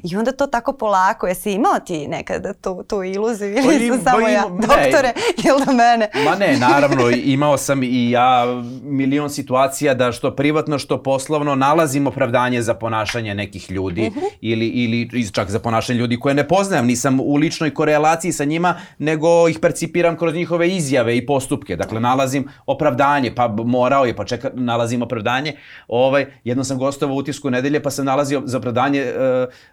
[0.02, 4.04] i onda to tako polako, jesi imao ti nekada tu, tu iluziju ili pa sam
[4.04, 5.12] samo ja, doktore,
[5.48, 6.10] ili da mene?
[6.24, 8.44] Ma ne, naravno, imao sam i ja
[8.82, 14.20] milion situacija da što privatno, što poslovno nalazim opravdanje za ponašanje nekih ljudi uh mhm.
[14.20, 14.30] -huh.
[14.40, 18.80] ili, ili čak za ponašanje ljudi koje ne poznajem, nisam u ličnoj korelaciji sa njima,
[18.98, 21.76] nego ih percipiram kroz njihove izjave i postupke.
[21.76, 25.52] Dakle, nalazim opravdanje, pa morao je, pa čeka, nalazim opravdanje.
[25.88, 29.04] Ovaj, jedno sam gostovao u utisku nedelje, pa sam nalazio za opravdanje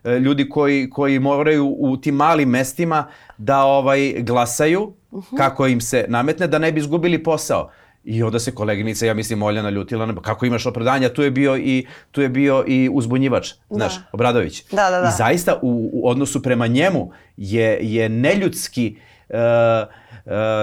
[0.05, 5.37] uh, ljudi koji, koji moraju u tim malim mestima da ovaj glasaju uh -huh.
[5.37, 7.69] kako im se nametne, da ne bi izgubili posao.
[8.05, 11.85] I onda se koleginica, ja mislim, Oljana ljutila, kako imaš opravdanja, tu je bio i,
[12.11, 14.01] tu je bio i uzbunjivač, znaš, da.
[14.11, 14.63] Obradović.
[14.71, 15.07] Da, da, da.
[15.07, 18.95] I zaista u, u odnosu prema njemu je, je neljudski
[19.29, 19.85] uh, e,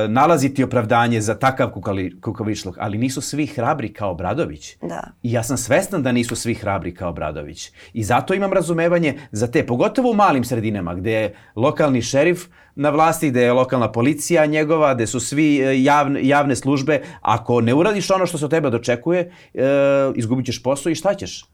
[0.08, 4.76] nalaziti opravdanje za takav kukali, kukavičluk, ali nisu svi hrabri kao Bradović.
[4.82, 5.02] Da.
[5.22, 7.70] I ja sam svestan da nisu svi hrabri kao Bradović.
[7.92, 12.90] I zato imam razumevanje za te, pogotovo u malim sredinama, gde je lokalni šerif na
[12.90, 17.02] vlasti, gde je lokalna policija njegova, gde su svi e, javne, javne službe.
[17.20, 19.62] Ako ne uradiš ono što se od tebe dočekuje, e,
[20.14, 21.44] izgubit ćeš posao i šta ćeš?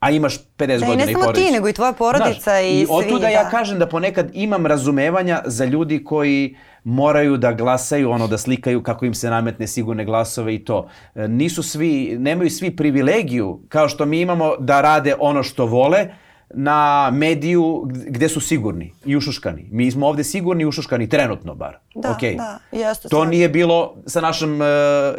[0.00, 1.18] a imaš 50 da, godina i porodicu.
[1.18, 2.92] Ne samo ti, nego i tvoja porodica Znaš, i, i svi.
[2.92, 3.28] I otuda da.
[3.28, 8.82] ja kažem da ponekad imam razumevanja za ljudi koji moraju da glasaju, ono da slikaju
[8.82, 10.88] kako im se nametne sigurne glasove i to.
[11.14, 16.08] E, nisu svi, nemaju svi privilegiju kao što mi imamo da rade ono što vole,
[16.54, 19.68] na mediju gde su sigurni i ušuškani.
[19.70, 21.78] Mi smo ovde sigurni i ušuškani, trenutno bar.
[21.94, 22.36] Da, okay.
[22.36, 23.08] da, jeste.
[23.08, 24.66] To nije bilo sa našom uh,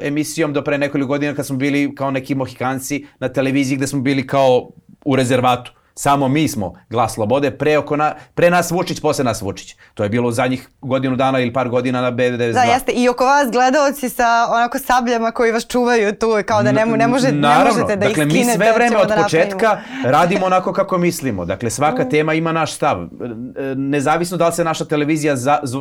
[0.02, 4.02] emisijom do pre nekoliko godina kad smo bili kao neki mohikanci na televiziji gde smo
[4.02, 4.70] bili kao
[5.06, 5.74] u rezervatu.
[6.02, 9.76] Samo mi smo glas slobode, pre, oko na, pre nas Vučić, posle nas Vučić.
[9.94, 12.54] To je bilo u zadnjih godinu dana ili par godina na B92.
[12.54, 12.92] Da, jeste.
[12.92, 17.08] I oko vas gledaoci sa onako sabljama koji vas čuvaju tu, kao da ne, ne,
[17.08, 17.64] može, Naravno.
[17.64, 18.50] ne možete da dakle, iskinete.
[18.50, 21.46] mi sve vreme od da početka radimo onako kako mislimo.
[21.46, 23.08] Dakle, svaka tema ima naš stav.
[23.76, 25.36] Nezavisno da li se naša televizija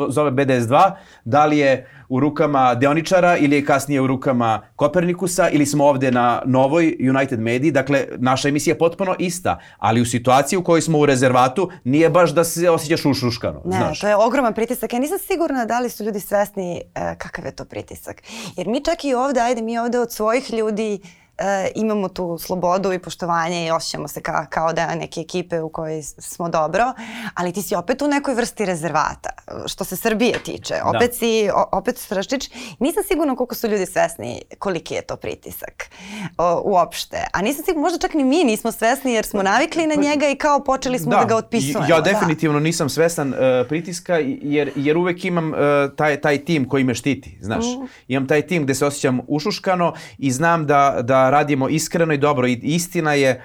[0.09, 0.93] zove BDS2,
[1.25, 6.11] da li je u rukama Deoničara ili je kasnije u rukama Kopernikusa ili smo ovde
[6.11, 7.71] na novoj United Mediji.
[7.71, 12.11] Dakle, naša emisija je potpuno ista, ali u situaciji u kojoj smo u rezervatu nije
[12.11, 13.63] baš da se osjećaš ušuškano.
[13.65, 14.01] Ne, znaš.
[14.01, 14.93] to je ogroman pritisak.
[14.93, 18.23] Ja nisam sigurna da li su ljudi svesni uh, kakav je to pritisak.
[18.57, 21.01] Jer mi čak i ovde, ajde mi ovde od svojih ljudi
[21.41, 25.69] e, imamo tu slobodu i poštovanje i osjećamo se ka, kao da neke ekipe u
[25.69, 26.93] kojoj smo dobro,
[27.35, 29.31] ali ti si opet u nekoj vrsti rezervata,
[29.67, 30.75] što se Srbije tiče.
[30.75, 30.89] Da.
[30.89, 31.17] Opet da.
[31.17, 32.51] si, o, opet Srščić.
[32.79, 35.91] Nisam sigurna koliko su ljudi svesni koliki je to pritisak
[36.39, 37.27] o, uopšte.
[37.33, 40.37] A nisam sigurna, možda čak ni mi nismo svesni jer smo navikli na njega i
[40.37, 41.87] kao počeli smo da, da ga otpisujemo.
[41.89, 42.13] Ja da.
[42.13, 42.63] definitivno da.
[42.63, 43.37] nisam svestan uh,
[43.69, 45.59] pritiska jer, jer uvek imam uh,
[45.97, 47.65] taj, taj tim koji me štiti, znaš.
[47.65, 47.87] Mm.
[48.09, 52.47] Imam taj tim gde se osjećam ušuškano i znam da, da radimo iskreno i dobro
[52.47, 53.43] i istina je e,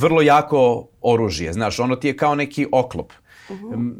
[0.00, 3.12] vrlo jako oružje, znaš, ono ti je kao neki oklop.
[3.48, 3.94] Uh -huh.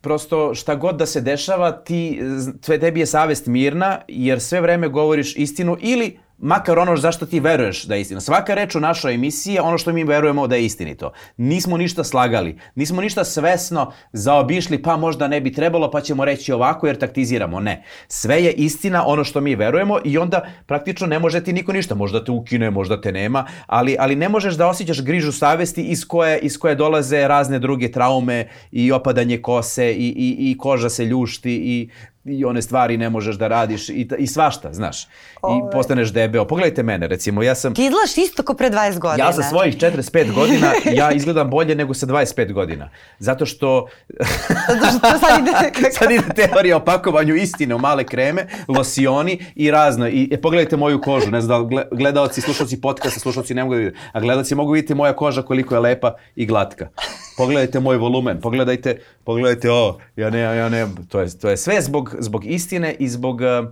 [0.00, 2.20] Prosto šta god da se dešava, ti,
[2.60, 7.40] tve, tebi je savest mirna jer sve vreme govoriš istinu ili makar ono zašto ti
[7.40, 8.20] veruješ da je istina.
[8.20, 11.12] Svaka reč u našoj emisiji je ono što mi verujemo da je istinito.
[11.36, 16.52] Nismo ništa slagali, nismo ništa svesno zaobišli, pa možda ne bi trebalo, pa ćemo reći
[16.52, 17.60] ovako jer taktiziramo.
[17.60, 17.84] Ne.
[18.08, 21.94] Sve je istina ono što mi verujemo i onda praktično ne može ti niko ništa.
[21.94, 26.08] Možda te ukine, možda te nema, ali, ali ne možeš da osjećaš grižu savesti iz
[26.08, 31.04] koje, iz koje dolaze razne druge traume i opadanje kose i, i, i koža se
[31.04, 31.88] ljušti i
[32.26, 35.06] i one stvari ne možeš da radiš i, i svašta, znaš.
[35.42, 35.58] Ove.
[35.58, 36.44] I postaneš debeo.
[36.44, 37.74] Pogledajte mene, recimo, ja sam...
[37.74, 39.28] Ti izgledaš isto kao pre 20 godina.
[39.28, 42.90] Ja sa svojih 45 godina, ja izgledam bolje nego sa 25 godina.
[43.18, 43.86] Zato što...
[44.80, 45.52] Zato što sad ide...
[45.52, 45.92] Kako...
[45.98, 50.08] sad ide teorija o pakovanju istine u male kreme, losioni i razno.
[50.08, 53.78] I e, pogledajte moju kožu, ne znam da gledalci, slušalci podcasta, slušalci ne mogu da
[53.78, 56.88] vidjeti, a gledalci mogu vidjeti moja koža koliko je lepa i glatka.
[57.36, 61.80] Pogledajte moj volumen, pogledajte, pogledajte ovo, ja ne, ja ne, to je, to je sve
[61.80, 63.68] zbog, zbog istine i zbog uh,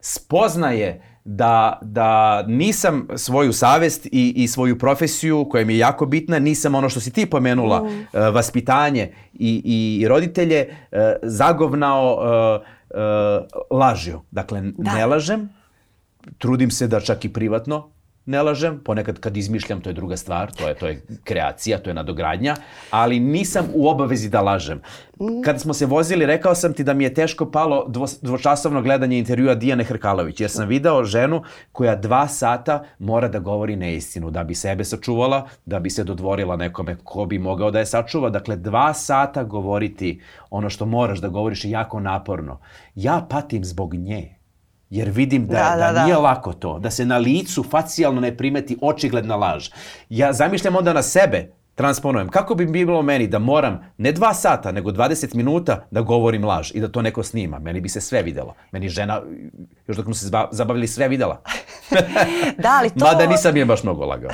[0.00, 6.38] spoznaje da, da nisam svoju savest i, i svoju profesiju koja mi je jako bitna,
[6.38, 7.86] nisam ono što si ti pomenula, mm.
[7.86, 9.62] uh, vaspitanje i,
[10.00, 12.66] i roditelje, uh, zagovnao uh,
[13.70, 14.20] uh, lažju.
[14.30, 14.94] Dakle, da.
[14.94, 15.48] ne lažem,
[16.38, 17.90] trudim se da čak i privatno
[18.30, 21.90] ne lažem, ponekad kad izmišljam, to je druga stvar, to je, to je kreacija, to
[21.90, 22.56] je nadogradnja,
[22.90, 24.80] ali nisam u obavezi da lažem.
[25.44, 29.18] Kada smo se vozili, rekao sam ti da mi je teško palo dvo, dvočasovno gledanje
[29.18, 34.44] intervjua Dijane Hrkalović, jer sam video ženu koja dva sata mora da govori neistinu, da
[34.44, 38.30] bi sebe sačuvala, da bi se dodvorila nekome ko bi mogao da je sačuva.
[38.30, 42.60] Dakle, dva sata govoriti ono što moraš da govoriš je jako naporno.
[42.94, 44.39] Ja patim zbog nje
[44.90, 46.20] Jer vidim da, da, da, da nije da.
[46.20, 49.68] lako to, da se na licu facijalno ne primeti očigledna laž.
[50.08, 52.28] Ja zamišljam onda na sebe, transponujem.
[52.28, 56.70] Kako bi bilo meni da moram ne dva sata, nego 20 minuta da govorim laž
[56.74, 57.58] i da to neko snima?
[57.58, 58.54] Meni bi se sve videlo.
[58.72, 59.22] Meni žena,
[59.86, 61.42] još dok smo se zabavili, sve videla.
[62.62, 63.04] da, ali to...
[63.04, 64.30] Mada nisam je baš mnogo lagao.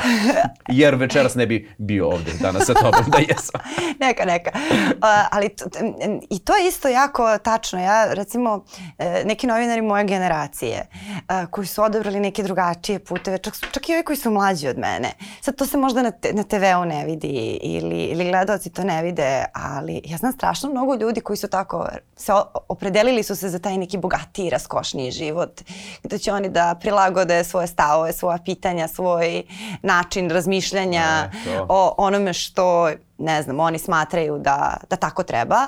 [0.69, 3.61] Jer večeras ne bi bio ovde danas sa tobom da jesam.
[4.07, 4.51] neka, neka.
[4.55, 5.51] Uh, ali
[6.31, 7.81] i to je isto jako tačno.
[7.81, 8.65] Ja, recimo,
[8.99, 13.95] e, neki novinari moje generacije uh, koji su odabrali neke drugačije puteve, čak, čak i
[13.95, 15.13] ovi koji su mlađi od mene.
[15.41, 19.45] Sad to se možda na, na TV-u ne vidi ili, ili gledalci to ne vide,
[19.53, 22.33] ali ja znam strašno mnogo ljudi koji su tako, se
[22.69, 25.61] opredelili su se za taj neki bogatiji, raskošniji život,
[26.03, 29.43] gde će oni da prilagode svoje stavove, svoja pitanja, svoj
[29.83, 35.67] način razmišljanja ne, o onome što ne znam, oni smatraju da, da tako treba,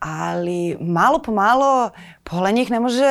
[0.00, 1.90] ali malo po malo
[2.24, 3.04] pola njih ne može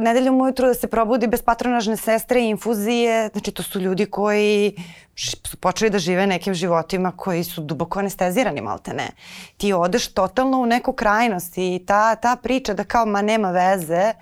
[0.00, 3.28] nedeljom ujutru da se probudi bez patronažne sestre i infuzije.
[3.32, 4.76] Znači, to su ljudi koji
[5.16, 9.08] su počeli da žive nekim životima koji su duboko anestezirani, malte ne.
[9.56, 14.12] Ti odeš totalno u neku krajnost i ta, ta priča da kao ma nema veze,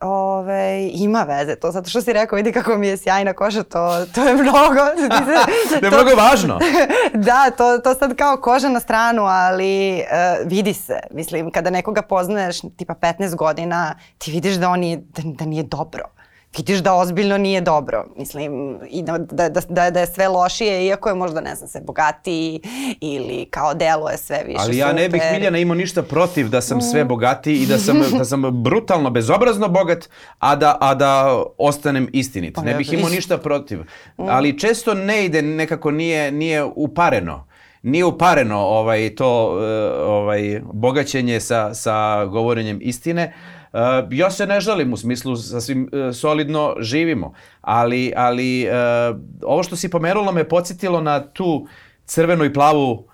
[0.00, 4.06] Ove, ima veze to, zato što si rekao, vidi kako mi je sjajna koža, to,
[4.14, 4.80] to je mnogo.
[5.80, 6.58] to je mnogo važno.
[7.28, 11.00] da, to, to sad kao koža na stranu, ali uh, vidi se.
[11.10, 15.62] Mislim, kada nekoga poznaješ tipa 15 godina, ti vidiš da on nije, da, da nije
[15.62, 16.17] dobro
[16.56, 18.06] vidiš da ozbiljno nije dobro.
[18.16, 21.80] Mislim, i da, da, da, da je sve lošije, iako je možda, ne znam, sve
[21.80, 22.60] bogatiji
[23.00, 25.02] ili kao delo je sve više Ali ja super.
[25.02, 28.62] ne bih, Miljana, imao ništa protiv da sam sve bogatiji i da sam, da sam
[28.62, 30.08] brutalno, bezobrazno bogat,
[30.38, 32.54] a da, a da ostanem istinit.
[32.54, 33.78] Pa, ne bih imao ništa protiv.
[34.16, 37.48] Ali često ne ide, nekako nije, nije upareno
[37.82, 43.34] nije upareno ovaj to eh, ovaj bogaćenje sa sa govorenjem istine.
[43.72, 49.62] Uh, ja se ne žalim u smislu sasvim uh, solidno živimo, ali, ali uh, ovo
[49.62, 51.66] što si pomerula me podsjetilo na tu
[52.04, 53.08] crvenu i plavu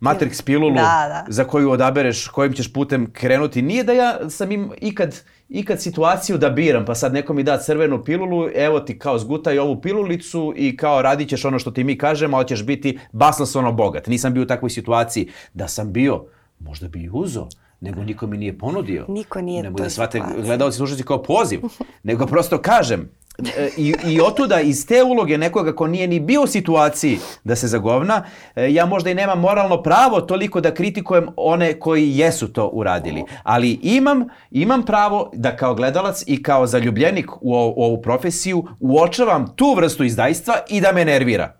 [0.00, 1.24] Matrix pilulu da, da.
[1.28, 3.62] za koju odabereš kojim ćeš putem krenuti.
[3.62, 5.16] Nije da ja sam im ikad,
[5.48, 9.58] ikad situaciju da biram, pa sad neko mi da crvenu pilulu, evo ti kao zgutaj
[9.58, 13.72] ovu pilulicu i kao radit ćeš ono što ti mi kažemo, ali ćeš biti basnoslovno
[13.72, 14.06] bogat.
[14.06, 15.28] Nisam bio u takvoj situaciji.
[15.54, 16.24] Da sam bio,
[16.58, 17.48] možda bi i uzo
[17.80, 19.04] nego niko mi nije ponudio.
[19.08, 21.60] Niko nije Nego da shvate gledalci slušati kao poziv,
[22.02, 23.10] nego prosto kažem,
[23.58, 27.56] e, I, I otuda iz te uloge nekoga ko nije ni bio u situaciji da
[27.56, 28.22] se zagovna,
[28.56, 33.24] e, ja možda i nemam moralno pravo toliko da kritikujem one koji jesu to uradili.
[33.42, 37.38] Ali imam, imam pravo da kao gledalac i kao zaljubljenik u,
[37.76, 41.56] u ovu profesiju uočavam tu vrstu izdajstva i da me nervira.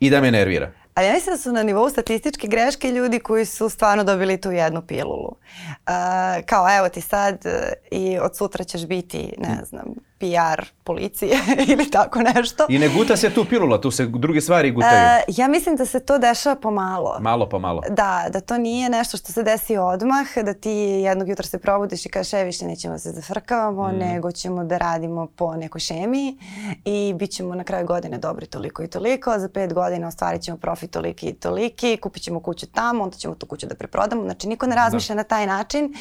[0.00, 0.72] I da me nervira.
[0.94, 4.50] Ali ja mislim da su na nivou statističke greške ljudi koji su stvarno dobili tu
[4.50, 5.28] jednu pilulu.
[5.28, 7.52] Uh, kao evo ti sad uh,
[7.90, 9.94] i od sutra ćeš biti, ne znam,
[10.24, 11.38] PR policije
[11.72, 12.66] ili tako nešto.
[12.68, 14.96] I ne guta se tu pilula, tu se druge stvari gutaju.
[14.96, 17.18] E, ja mislim da se to dešava pomalo.
[17.20, 17.82] Malo po malo.
[17.90, 22.06] Da, da to nije nešto što se desi odmah, da ti jednog jutra se probudiš
[22.06, 23.98] i kažeš e više nećemo se zafrkavamo, mm.
[23.98, 26.38] nego ćemo da radimo po nekoj šemi
[26.84, 30.56] i bit ćemo na kraju godine dobri toliko i toliko, za pet godina ostvarit ćemo
[30.56, 34.22] profit toliki i toliki, kupit ćemo kuću tamo, onda ćemo tu kuću da preprodamo.
[34.22, 35.16] Znači niko ne razmišlja da.
[35.16, 35.94] na taj način,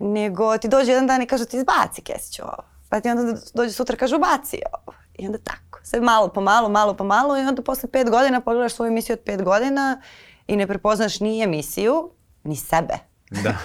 [0.00, 3.72] nego ti dođe jedan dan i kaže ti izbaci kesiću ovo Pa ti onda dođe
[3.72, 4.96] sutra kaže ubaci ovo.
[5.18, 5.80] I onda tako.
[5.82, 9.14] Sve malo po malo, malo po malo i onda posle pet godina pogledaš svoju emisiju
[9.14, 10.00] od pet godina
[10.46, 12.10] i ne prepoznaš ni emisiju,
[12.44, 12.94] ni sebe.
[13.30, 13.56] Da.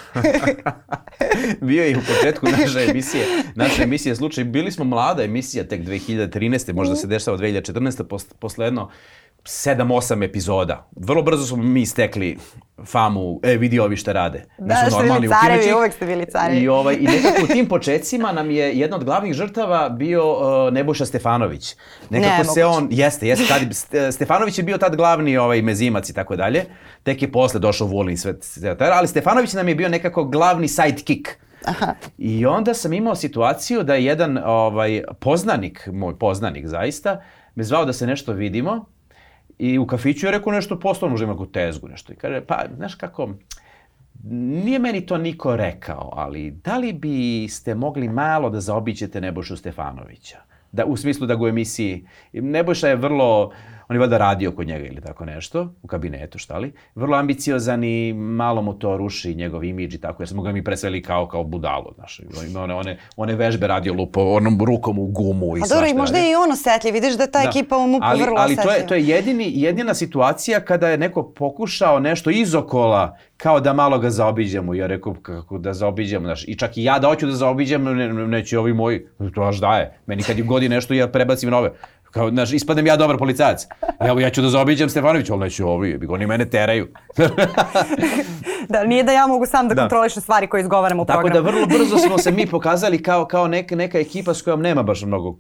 [1.68, 4.44] Bio je u početku naše emisije, naše emisije slučaj.
[4.44, 6.74] Bili smo mlada emisija, tek 2013.
[6.74, 8.30] možda se dešava 2014.
[8.40, 8.90] posle jedno
[9.44, 10.90] 7-8 epizoda.
[10.96, 12.38] Vrlo brzo smo mi stekli
[12.86, 14.46] famu, e vidi ovi šta rade.
[14.58, 16.62] Da, Nisu ste bili carevi, uvek ste bili carevi.
[16.62, 20.74] I, ovaj, I nekako u tim početcima nam je jedna od glavnih žrtava bio uh,
[20.74, 21.76] Nebojša Stefanović.
[22.10, 23.62] Nekako ne, se on, jeste, jeste, tad,
[24.14, 26.66] Stefanović je bio tad glavni ovaj, mezimac i tako dalje.
[27.04, 31.30] Tek je posle došao Vulin sve, sve ali Stefanović nam je bio nekako glavni sidekick.
[31.66, 31.94] Aha.
[32.18, 37.22] I onda sam imao situaciju da je jedan ovaj, poznanik, moj poznanik zaista,
[37.56, 38.86] me zvao da se nešto vidimo
[39.62, 42.14] I u kafiću je rekao nešto poslovno, možda ima neku tezgu, nešto.
[42.14, 43.30] I kaže, pa, znaš kako,
[44.64, 50.38] nije meni to niko rekao, ali da li biste mogli malo da zaobiđete Nebojšu Stefanovića?
[50.72, 53.52] Da, u smislu da u emisiji, Nebojša je vrlo,
[53.92, 57.84] on je valjda radio kod njega ili tako nešto, u kabinetu, šta li, vrlo ambiciozan
[57.84, 61.28] i malo mu to ruši njegov imidž i tako, jer smo ga mi presveli kao,
[61.28, 65.60] kao budalo, znaš, ima one, one, one vežbe radio lupo onom rukom u gumu i
[65.60, 65.76] svašta.
[65.76, 67.50] A dobro, i možda je i on osetljiv, vidiš da ta da.
[67.50, 68.74] ekipa u MUP-u vrlo ali osetljiva.
[68.74, 73.60] Ali to je, to je jedini, jedina situacija kada je neko pokušao nešto izokola kao
[73.60, 74.74] da malo ga zaobiđemo.
[74.74, 78.14] Ja rekao kako da zaobiđemo, znaš, i čak i ja da hoću da zaobiđem, ne,
[78.14, 79.98] neće ovi moji, to baš daje.
[80.06, 81.72] Meni kad im godi nešto ja prebacim nove.
[82.12, 83.68] Kao, znaš, ispadnem ja dobar policajac.
[84.00, 86.88] Evo, ja ću da zaobiđem Stefanović, ali neću ovi, oni mene teraju.
[88.70, 89.82] da, nije da ja mogu sam da, da.
[89.82, 91.30] kontrolišem stvari koje izgovaram u programu.
[91.30, 94.62] Tako da vrlo brzo smo se mi pokazali kao, kao neka, neka ekipa s kojom
[94.62, 95.38] nema baš mnogo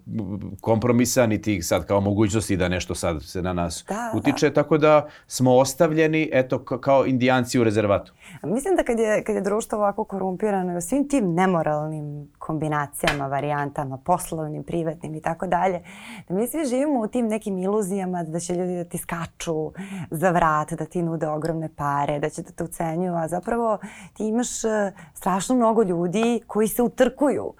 [0.61, 4.11] kompromisa, niti sad kao mogućnosti da nešto sad se na nas da, da.
[4.17, 4.53] utiče, da.
[4.53, 8.13] tako da smo ostavljeni, eto, kao indijanci u rezervatu.
[8.43, 13.97] Mislim da kad je, kad je društvo ovako korumpirano i svim tim nemoralnim kombinacijama, varijantama,
[13.97, 15.81] poslovnim, privatnim i tako dalje,
[16.29, 19.71] da mi svi živimo u tim nekim iluzijama da će ljudi da ti skaču
[20.11, 23.77] za vrat, da ti nude ogromne pare, da će da te ucenjuju, a zapravo
[24.13, 27.53] ti imaš e, strašno mnogo ljudi koji se utrkuju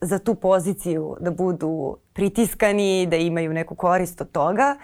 [0.00, 4.76] za tu poziciju da budu pritiskani, da imaju neku korist od toga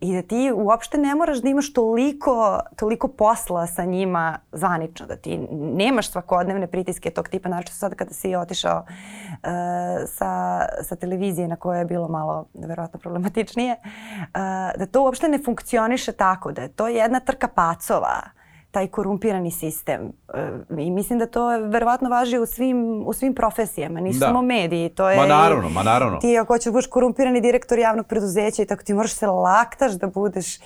[0.00, 5.16] i da ti uopšte ne moraš da imaš toliko, toliko posla sa njima zvanično, da
[5.16, 9.38] ti nemaš svakodnevne pritiske tog tipa, naravno sad kada si otišao uh,
[10.06, 14.28] sa, sa televizije na kojoj je bilo malo verovatno problematičnije, uh,
[14.78, 18.37] da to uopšte ne funkcioniše tako, da je to jedna trka pacova
[18.70, 20.12] taj korumpirani sistem.
[20.34, 24.26] E, I mislim da to verovatno važi u svim, u svim profesijama, nisu da.
[24.26, 24.88] samo mediji.
[24.88, 26.18] To je ma naravno, ma naravno.
[26.18, 29.92] Ti ako hoćeš da budeš korumpirani direktor javnog preduzeća i tako ti moraš se laktaš
[29.92, 30.62] da budeš uh,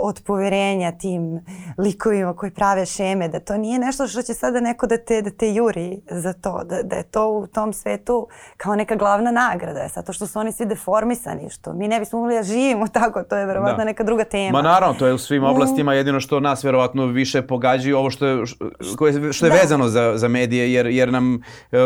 [0.00, 1.40] od poverenja tim
[1.78, 5.30] likovima koji prave šeme, da to nije nešto što će sada neko da te, da
[5.30, 9.88] te juri za to, da, da je to u tom svetu kao neka glavna nagrada,
[9.94, 13.36] zato što su oni svi deformisani, što mi ne bismo mogli da živimo tako, to
[13.36, 13.84] je verovatno da.
[13.84, 14.62] neka druga tema.
[14.62, 18.10] Ma naravno, to je u svim oblastima, jedino što nas verovatno više više pogađaju ovo
[18.10, 19.56] što je, što je, što je da.
[19.56, 21.76] vezano za, za medije, jer, jer nam e,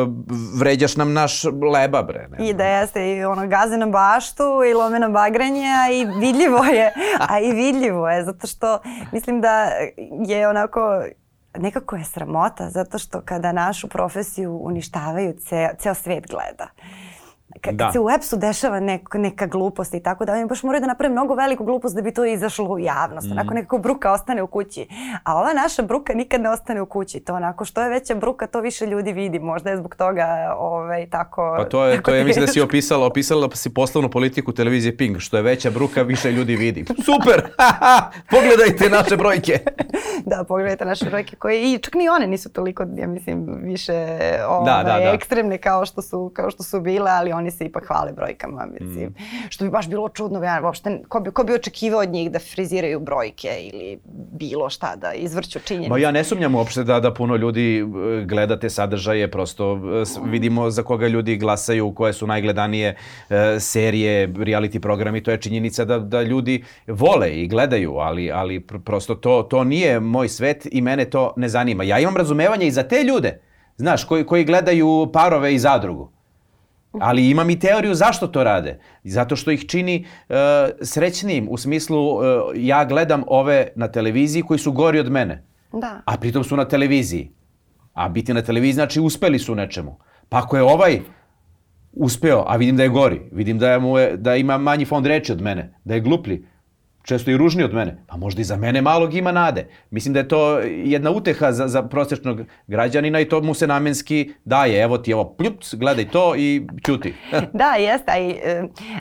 [0.59, 2.29] vređaš nam naš leba, bre.
[2.31, 2.49] Ne.
[2.49, 6.65] I da jeste, i ono, gaze na baštu i lome na bagranje, a i vidljivo
[6.65, 6.93] je,
[7.31, 8.79] a i vidljivo je, zato što
[9.13, 9.71] mislim da
[10.27, 11.05] je onako
[11.59, 16.69] nekako je sramota zato što kada našu profesiju uništavaju, ceo, ceo svet gleda.
[16.77, 17.12] Uh,
[17.63, 17.93] kad da.
[17.93, 21.13] se u EPS-u dešava nek, neka glupost i tako da, oni baš moraju da naprave
[21.13, 23.29] mnogo veliku glupost da bi to izašlo u javnost.
[23.29, 23.33] Mm.
[23.33, 24.87] Onako nekako bruka ostane u kući.
[25.25, 27.21] A ova naša bruka nikad ne ostane u kući.
[27.21, 29.39] To onako što je veća bruka, to više ljudi vidi.
[29.39, 31.55] Možda je zbog toga ovaj, tako...
[31.59, 34.97] Pa to je, tako to je mislim da si opisala, opisala si poslovnu politiku televizije
[34.97, 35.19] Ping.
[35.19, 36.85] Što je veća bruka, više ljudi vidi.
[36.85, 37.43] Super!
[38.31, 39.59] Pogledajte naše brojke!
[40.31, 44.65] da, pogledajte naše brojke koje i čak ni one nisu toliko, ja mislim, više ovaj,
[44.65, 45.13] da, da, da.
[45.13, 49.09] ekstremne kao što su, kao što su bile, ali oni se ipak hvale brojkama, mislim.
[49.09, 49.15] Mm.
[49.49, 52.39] Što bi baš bilo čudno, ja, uopšte, ko bi, ko bi očekivao od njih da
[52.39, 53.99] friziraju brojke ili
[54.33, 55.91] bilo šta, da izvrću činjenice.
[55.91, 57.85] Ma ja ne sumnjam uopšte da, da puno ljudi e,
[58.25, 62.97] gleda te sadržaje, prosto e, vidimo za koga ljudi glasaju, koje su najgledanije
[63.31, 68.61] e, serije, reality programi, to je činjenica da, da ljudi vole i gledaju, ali, ali
[68.61, 71.85] prosto to, to nije moj svet i mene to ne zanima.
[71.85, 73.41] Ja imam razumevanje i za te ljude,
[73.77, 76.13] znaš, koji, koji gledaju parove i zadrugu.
[77.01, 78.79] Ali imam i teoriju zašto to rade.
[79.05, 80.37] Zato što ih čini uh,
[80.83, 82.23] srećnijim u smislu uh,
[82.55, 85.45] ja gledam ove na televiziji koji su gori od mene.
[85.73, 86.01] Da.
[86.05, 87.31] A pritom su na televiziji.
[87.95, 89.99] A biti na televiziji znači uspeli su nečemu.
[90.29, 91.01] Pa ako je ovaj
[91.93, 95.33] uspeo, a vidim da je gori, vidim da, mu je, da ima manji fond reči
[95.33, 96.47] od mene, da je gluplji,
[97.03, 99.69] često i ružniji od mene, pa možda i za mene malog ima nade.
[99.91, 104.33] Mislim da je to jedna uteha za, za prosječnog građanina i to mu se namenski
[104.45, 104.83] daje.
[104.83, 107.15] Evo ti ovo, pljuc, gledaj to i ćuti.
[107.63, 108.13] da, jeste.
[108.21, 108.37] I,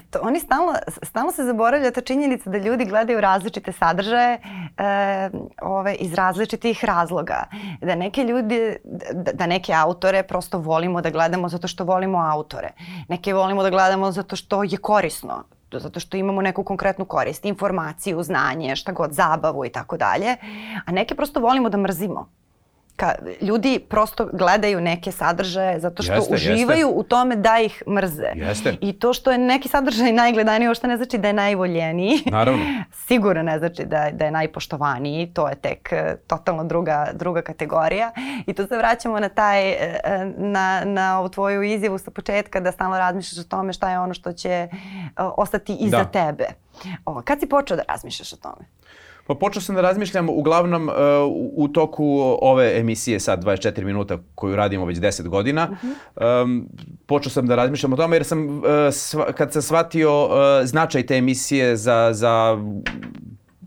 [0.10, 5.30] to, oni stalno, stalno se zaboravlja ta činjenica da ljudi gledaju različite sadržaje e,
[5.62, 7.44] ove, iz različitih razloga.
[7.82, 8.78] Da neke ljudi,
[9.14, 12.70] da, da neke autore prosto volimo da gledamo zato što volimo autore.
[13.08, 15.44] Neke volimo da gledamo zato što je korisno
[15.80, 20.36] zato što imamo neku konkretnu korist, informaciju, znanje, šta god, zabavu i tako dalje,
[20.86, 22.30] a neke prosto volimo da mrzimo
[22.96, 27.00] ka, ljudi prosto gledaju neke sadržaje zato što jeste, uživaju jeste.
[27.00, 28.32] u tome da ih mrze.
[28.36, 28.76] Jeste.
[28.82, 32.20] I to što je neki sadržaj najgledaniji, uopšte ne znači da je najvoljeniji.
[32.26, 32.66] Naravno.
[33.08, 38.12] Sigurno ne znači da, da je najpoštovaniji, to je tek uh, totalno druga, druga kategorija.
[38.46, 39.78] I tu se vraćamo na taj, uh,
[40.38, 44.14] na, na ovu tvoju izjavu sa početka da stalno razmišljaš o tome šta je ono
[44.14, 46.06] što će uh, ostati iza da.
[46.06, 46.46] tebe.
[47.06, 48.66] O, kad si počeo da razmišljaš o tome?
[49.28, 50.96] Pa počeo sam da razmišljam uglavnom uh,
[51.56, 55.70] u toku ove emisije sad 24 minuta koju radimo već 10 godina.
[55.72, 56.44] Uh -huh.
[56.44, 56.68] um,
[57.06, 60.32] počeo sam da razmišljam o tome jer sam uh, sva, kad sam shvatio uh,
[60.64, 62.58] značaj te emisije za, za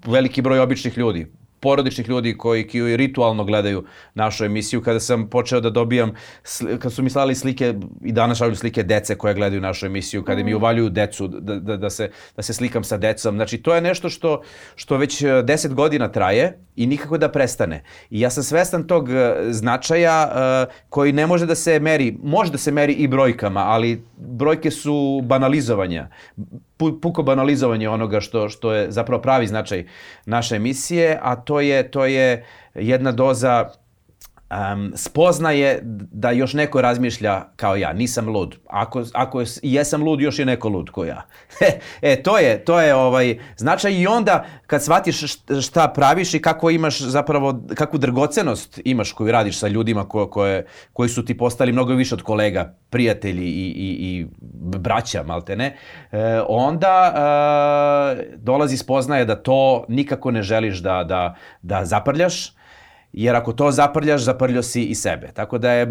[0.06, 3.84] veliki broj običnih ljudi porodičnih ljudi koji, koji ritualno gledaju
[4.14, 4.82] našu emisiju.
[4.82, 6.12] Kada sam počeo da dobijam,
[6.78, 10.44] kad su mi slali slike i danas šalju slike dece koje gledaju našu emisiju, kada
[10.44, 10.56] mi mm.
[10.56, 13.36] uvaljuju decu da, da, da, se, da se slikam sa decom.
[13.36, 14.42] Znači, to je nešto što,
[14.76, 17.82] što već e, deset godina traje i nikako da prestane.
[18.10, 22.52] I ja sam svestan tog e, značaja uh, koji ne može da se meri, može
[22.52, 26.08] da se meri i brojkama, ali brojke su banalizovanja
[26.78, 29.84] puko banalizovanje onoga što, što je zapravo pravi značaj
[30.26, 32.44] naše emisije, a to je, to je
[32.74, 33.70] jedna doza
[34.50, 35.80] um, spoznaje
[36.12, 38.56] da još neko razmišlja kao ja, nisam lud.
[38.70, 41.22] Ako, ako jesam lud, još je neko lud ko ja.
[42.02, 45.22] e, to je, to je ovaj značaj i onda kad shvatiš
[45.62, 50.66] šta praviš i kako imaš zapravo, kakvu drgocenost imaš koju radiš sa ljudima ko, koje,
[50.92, 54.26] koji su ti postali mnogo više od kolega, prijatelji i, i, i
[54.78, 55.76] braća, malte ne,
[56.12, 57.14] e, onda
[58.20, 62.52] e, dolazi spoznaje da to nikako ne želiš da, da, da zaprljaš,
[63.16, 65.32] jer ako to zaprljaš, zaprljao si i sebe.
[65.34, 65.88] Tako da je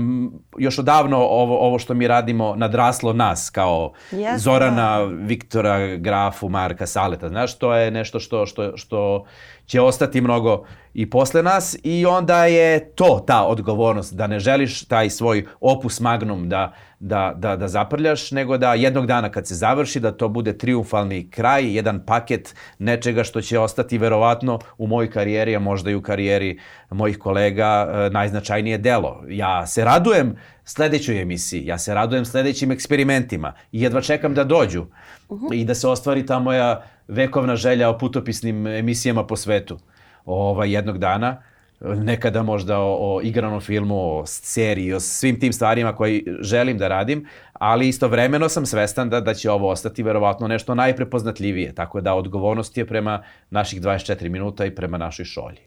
[0.57, 5.05] još odavno ovo, ovo što mi radimo nadraslo nas, kao yes, Zorana, da.
[5.05, 7.29] Viktora, Grafu, Marka, Saleta.
[7.29, 9.25] Znaš, to je nešto što, što, što
[9.65, 14.85] će ostati mnogo i posle nas i onda je to ta odgovornost, da ne želiš
[14.85, 19.55] taj svoj opus magnum da, da, da, da zaprljaš, nego da jednog dana kad se
[19.55, 25.11] završi da to bude triumfalni kraj, jedan paket nečega što će ostati verovatno u mojoj
[25.11, 29.23] karijeri, a možda i u karijeri mojih kolega e, najznačajnije delo.
[29.29, 30.35] Ja se radujem
[30.65, 34.85] sledećoj emisiji, ja se radujem sledećim eksperimentima i jedva čekam da dođu
[35.29, 35.55] uh -huh.
[35.55, 39.79] i da se ostvari ta moja vekovna želja o putopisnim emisijama po svetu
[40.25, 41.41] ovaj, jednog dana
[41.83, 46.87] nekada možda o, o igranom filmu, o seriji, o svim tim stvarima koji želim da
[46.87, 52.13] radim, ali istovremeno sam svestan da, da će ovo ostati verovatno nešto najprepoznatljivije, tako da
[52.13, 55.57] odgovornost je prema naših 24 minuta i prema našoj šolji.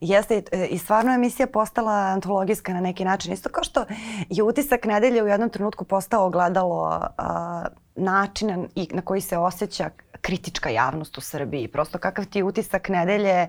[0.00, 3.84] Jeste i stvarno emisija postala antologijska na neki način, isto kao što
[4.30, 7.64] je utisak nedelje u jednom trenutku postao ogledalo a,
[7.96, 9.90] načina i na koji se osjeća
[10.20, 11.68] kritička javnost u Srbiji.
[11.68, 13.48] Prosto kakav ti je utisak nedelje,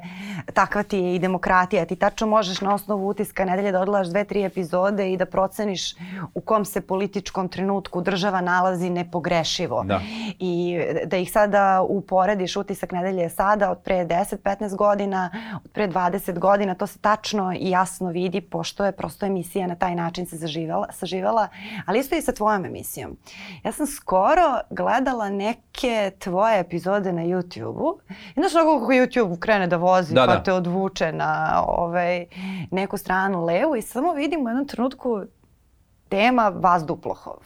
[0.54, 1.86] takva ti je i demokratija.
[1.86, 5.96] Ti tačno možeš na osnovu utiska nedelje da odgledaš dve, tri epizode i da proceniš
[6.34, 9.84] u kom se političkom trenutku država nalazi nepogrešivo.
[9.84, 10.02] Da.
[10.40, 15.30] I da ih sada uporediš utisak nedelje sada od pre 10-15 godina,
[15.66, 19.76] od pre 20 godina, to se tačno i jasno vidi pošto je prosto emisija na
[19.76, 21.48] taj način se zaživela, saživela,
[21.86, 23.18] ali isto i sa tvojom emisijom.
[23.64, 28.00] Ja sam skoro gledala neke tvoje epizode na YouTube-u.
[28.10, 30.44] I znaš ono kako YouTube krene da vozi da, pa da.
[30.44, 32.26] te odvuče na ovaj,
[32.72, 35.22] neku stranu levu i samo vidim u jednom trenutku
[36.10, 37.38] tema Vazduplohov.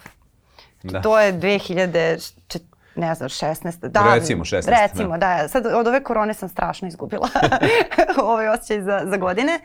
[0.84, 1.02] Da.
[1.02, 2.60] To je 2000,
[2.96, 3.88] ne znam, 16.
[3.88, 4.82] Da, recimo 16.
[4.82, 5.38] Recimo, da.
[5.42, 5.48] da.
[5.48, 7.30] Sad od ove korone sam strašno izgubila
[8.24, 9.60] ovaj osjećaj za, za godine.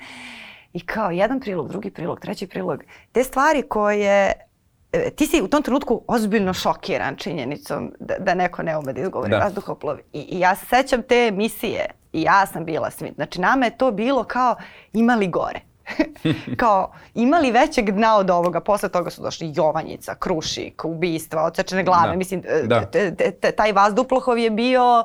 [0.73, 2.83] I kao jedan prilog, drugi prilog, treći prilog.
[3.13, 4.33] Te stvari koje
[5.17, 9.31] ti si u tom trenutku ozbiljno šokiran činjenicom da, da neko ne ume da izgovori
[9.31, 9.39] da.
[9.39, 9.99] vazduhoplov.
[10.13, 13.15] I, I ja se sećam te emisije i ja sam bila svim.
[13.15, 14.57] Znači nama je to bilo kao
[14.93, 15.61] imali gore.
[16.61, 22.11] kao imali većeg dna od ovoga, posle toga su došli Jovanjica, Krušik, ubistva, odsečene glave,
[22.11, 22.17] da.
[22.17, 22.83] mislim, da.
[23.57, 25.05] taj vazduplahov je bio uh,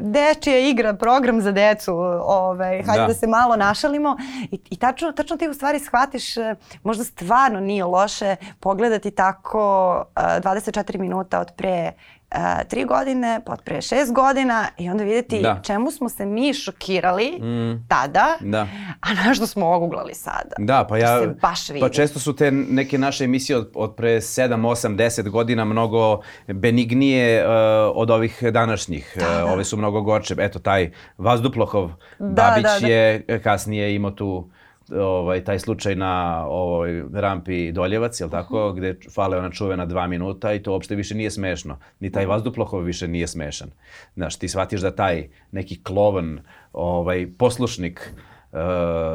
[0.00, 1.94] dečija igra, program za decu,
[2.24, 3.06] ovaj, hajde da.
[3.06, 4.16] da se malo našalimo
[4.50, 6.44] i, i tačno, tačno ti u stvari shvatiš, uh,
[6.82, 11.92] možda stvarno nije loše pogledati tako uh, 24 minuta od pre
[12.34, 15.60] uh, tri godine, pa pre šest godina i onda vidjeti da.
[15.64, 17.86] čemu smo se mi šokirali mm.
[17.88, 18.66] tada, da.
[19.00, 20.54] a na što smo oguglali sada.
[20.58, 24.48] Da, pa ja, baš pa često su te neke naše emisije od, od pre 7,
[24.48, 27.52] 8, 10 godina mnogo benignije uh,
[27.94, 29.16] od ovih današnjih.
[29.20, 29.46] Da, da.
[29.46, 30.34] ove su mnogo gorče.
[30.38, 32.86] Eto, taj Vazduplohov da, Babić da, da.
[32.86, 34.50] je kasnije imao tu
[34.98, 38.84] ovaj, taj slučaj na ovoj rampi Doljevac, jel tako, uh mhm.
[38.84, 38.92] -huh.
[38.92, 41.78] gde fale ona čuvena dva minuta i to uopšte više nije smešno.
[42.00, 42.30] Ni taj mhm.
[42.30, 43.70] vazduplahov više nije smešan.
[44.14, 46.40] Znaš, ti shvatiš da taj neki klovan,
[46.72, 48.12] ovaj, poslušnik,
[48.52, 48.58] uh,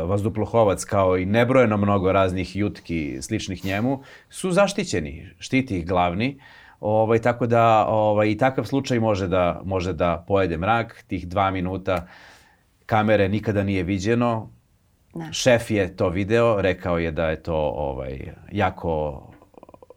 [0.09, 6.39] vazduplahovac kao i nebrojeno mnogo raznih jutki sličnih njemu su zaštićeni, štiti ih glavni.
[6.79, 11.51] Ovaj, tako da ovaj, i takav slučaj može da, može da pojede mrak, tih dva
[11.51, 12.07] minuta
[12.85, 14.49] kamere nikada nije viđeno,
[15.15, 15.31] Da.
[15.31, 18.19] Šef je to video, rekao je da je to ovaj,
[18.51, 19.23] jako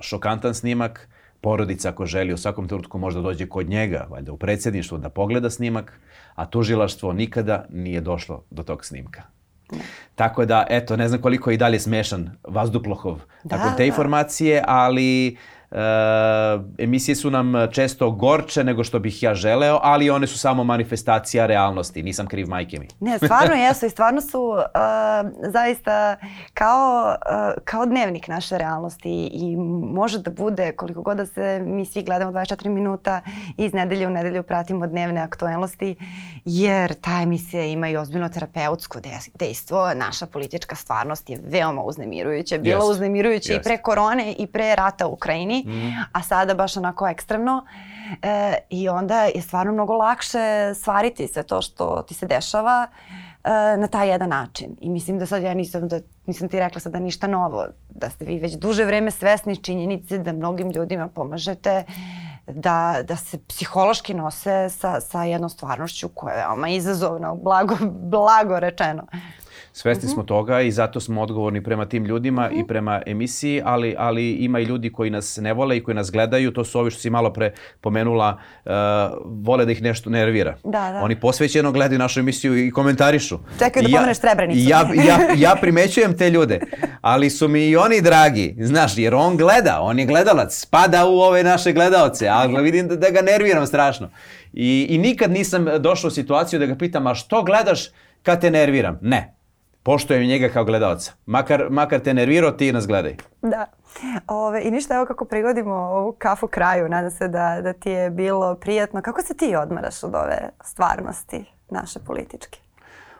[0.00, 1.08] šokantan snimak.
[1.40, 5.50] Porodica ako želi u svakom trenutku možda dođe kod njega, valjda u predsjedništvu da pogleda
[5.50, 6.00] snimak,
[6.34, 9.22] a tužilaštvo nikada nije došlo do tog snimka.
[9.70, 9.78] Da.
[10.14, 13.84] Tako da, eto, ne znam koliko je i dalje smešan Vazduplohov da, tako te da.
[13.84, 15.57] informacije, ali E,
[16.78, 21.46] emisije su nam često gorče nego što bih ja želeo, ali one su samo manifestacija
[21.46, 22.02] realnosti.
[22.02, 22.88] Nisam kriv majke mi.
[23.00, 24.62] ne, stvarno jesu i stvarno su uh,
[25.52, 26.16] zaista
[26.54, 27.16] kao,
[27.56, 29.56] uh, kao dnevnik naše realnosti i
[29.92, 33.20] može da bude koliko god da se mi svi gledamo 24 minuta
[33.56, 35.96] i iz nedelje u nedelju pratimo dnevne aktuelnosti
[36.44, 39.00] jer ta emisija ima i ozbiljno terapeutsko
[39.34, 39.94] dejstvo.
[39.94, 42.58] Naša politička stvarnost je veoma uznemirujuća.
[42.58, 42.90] Bila yes.
[42.90, 43.60] uznemirujuća yes.
[43.60, 45.92] i pre korone i pre rata u Ukrajini mm.
[46.12, 47.64] a sada baš onako ekstremno.
[48.22, 52.86] E, I onda je stvarno mnogo lakše stvariti sve to što ti se dešava
[53.44, 54.76] e, na taj jedan način.
[54.80, 58.24] I mislim da sad ja nisam, da, nisam ti rekla sada ništa novo, da ste
[58.24, 61.84] vi već duže vreme svesni činjenice da mnogim ljudima pomažete
[62.46, 68.60] da, da se psihološki nose sa, sa jednom stvarnošću koja je veoma izazovna, blago, blago
[68.60, 69.06] rečeno.
[69.78, 70.14] Svesni uh -huh.
[70.14, 72.54] smo toga i zato smo odgovorni prema tim ljudima uh -huh.
[72.54, 72.66] i mhm.
[72.66, 76.52] prema emisiji, ali, ali ima i ljudi koji nas ne vole i koji nas gledaju.
[76.52, 78.72] To su ovi što si malo pre pomenula, uh,
[79.24, 80.56] vole da ih nešto nervira.
[80.64, 81.00] Da, da.
[81.02, 83.38] Oni posvećeno gledaju našu emisiju i komentarišu.
[83.58, 84.68] Čekaju da I pomeneš Srebrenicu.
[84.68, 86.60] Ja, ja, ja primećujem te ljude,
[87.00, 91.18] ali su mi i oni dragi, znaš, jer on gleda, on je gledalac, spada u
[91.18, 94.10] ove naše gledaoce, ali vidim da, da ga nerviram strašno.
[94.52, 97.88] I, I nikad nisam došao u situaciju da ga pitam, a što gledaš
[98.22, 98.98] kad te nerviram?
[99.02, 99.37] Ne
[99.82, 101.12] poštujem njega kao gledalca.
[101.26, 103.16] Makar, makar te nervirao, ti nas gledaj.
[103.42, 103.66] Da.
[104.26, 108.10] Ove, I ništa, evo kako prigodimo ovu kafu kraju, nadam se da, da ti je
[108.10, 109.02] bilo prijatno.
[109.02, 112.58] Kako se ti odmaraš od ove stvarnosti naše političke?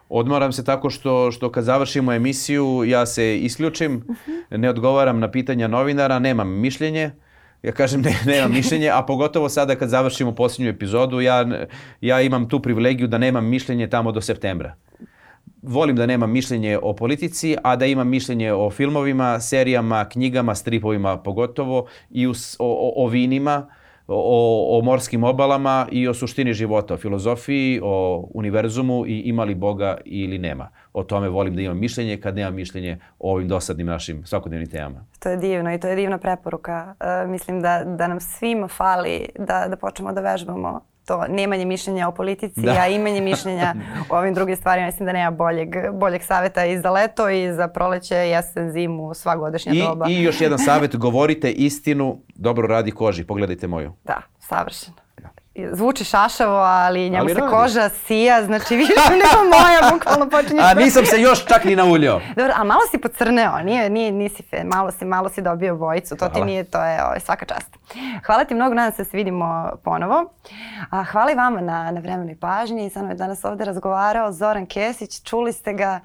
[0.08, 4.32] Odmaram se tako što, što kad završimo emisiju ja se isključim, uh mhm.
[4.50, 4.56] -huh.
[4.56, 7.10] ne odgovaram na pitanja novinara, nemam mišljenje.
[7.62, 11.46] Ja kažem ne, nemam mišljenje, a pogotovo sada kad završimo posljednju epizodu, ja,
[12.00, 14.74] ja imam tu privilegiju da nemam mišljenje tamo do septembra
[15.62, 21.16] volim da nemam mišljenje o politici, a da imam mišljenje o filmovima, serijama, knjigama, stripovima
[21.16, 23.66] pogotovo i o, o, o vinima,
[24.08, 29.54] o, o morskim obalama i o suštini života, o filozofiji, o univerzumu i ima li
[29.54, 30.68] Boga ili nema.
[30.92, 35.04] O tome volim da imam mišljenje kad nemam mišljenje o ovim dosadnim našim svakodnevnim temama.
[35.18, 36.94] To je divno i to je divna preporuka.
[37.00, 42.08] Uh, mislim da, da nam svima fali da, da počnemo da vežbamo to nemanje mišljenja
[42.08, 42.72] o politici, da.
[42.80, 43.74] a imanje mišljenja
[44.10, 44.86] o ovim drugim stvarima.
[44.86, 49.36] Mislim da nema boljeg, boljeg saveta i za leto i za proleće, jesen, zimu, sva
[49.36, 50.06] godišnja I, doba.
[50.08, 53.24] I još jedan savjet, govorite istinu, dobro radi koži.
[53.24, 53.92] Pogledajte moju.
[54.04, 55.07] Da, savršeno
[55.72, 57.52] zvuči šašavo, ali njemu ali se radi.
[57.52, 60.60] koža sija, znači više nego moja, bukvalno počinje.
[60.70, 62.20] A nisam se još čak ni nauljio.
[62.36, 66.16] Dobro, a malo si pocrneo, nije, nije, nisi fe, malo si, malo si dobio bojicu,
[66.16, 66.34] to hvala.
[66.34, 67.76] ti nije, to je ovaj, svaka čast.
[68.26, 70.32] Hvala ti mnogo, nadam se da se vidimo ponovo.
[70.90, 74.66] A, hvala i vama na, na vremenoj pažnji, sa nama je danas ovde razgovarao Zoran
[74.66, 76.00] Kesić, čuli ste ga.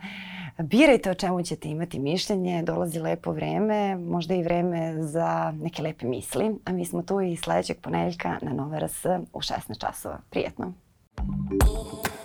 [0.58, 6.08] Birajte o čemu ćete imati mišljenje, dolazi lepo vreme, možda i vreme za neke lepe
[6.08, 10.20] misli, a mi smo tu i sledećeg ponedeljka na Nova RS u 16 časova.
[10.30, 10.74] Prijetno!
[11.16, 12.23] Thank you.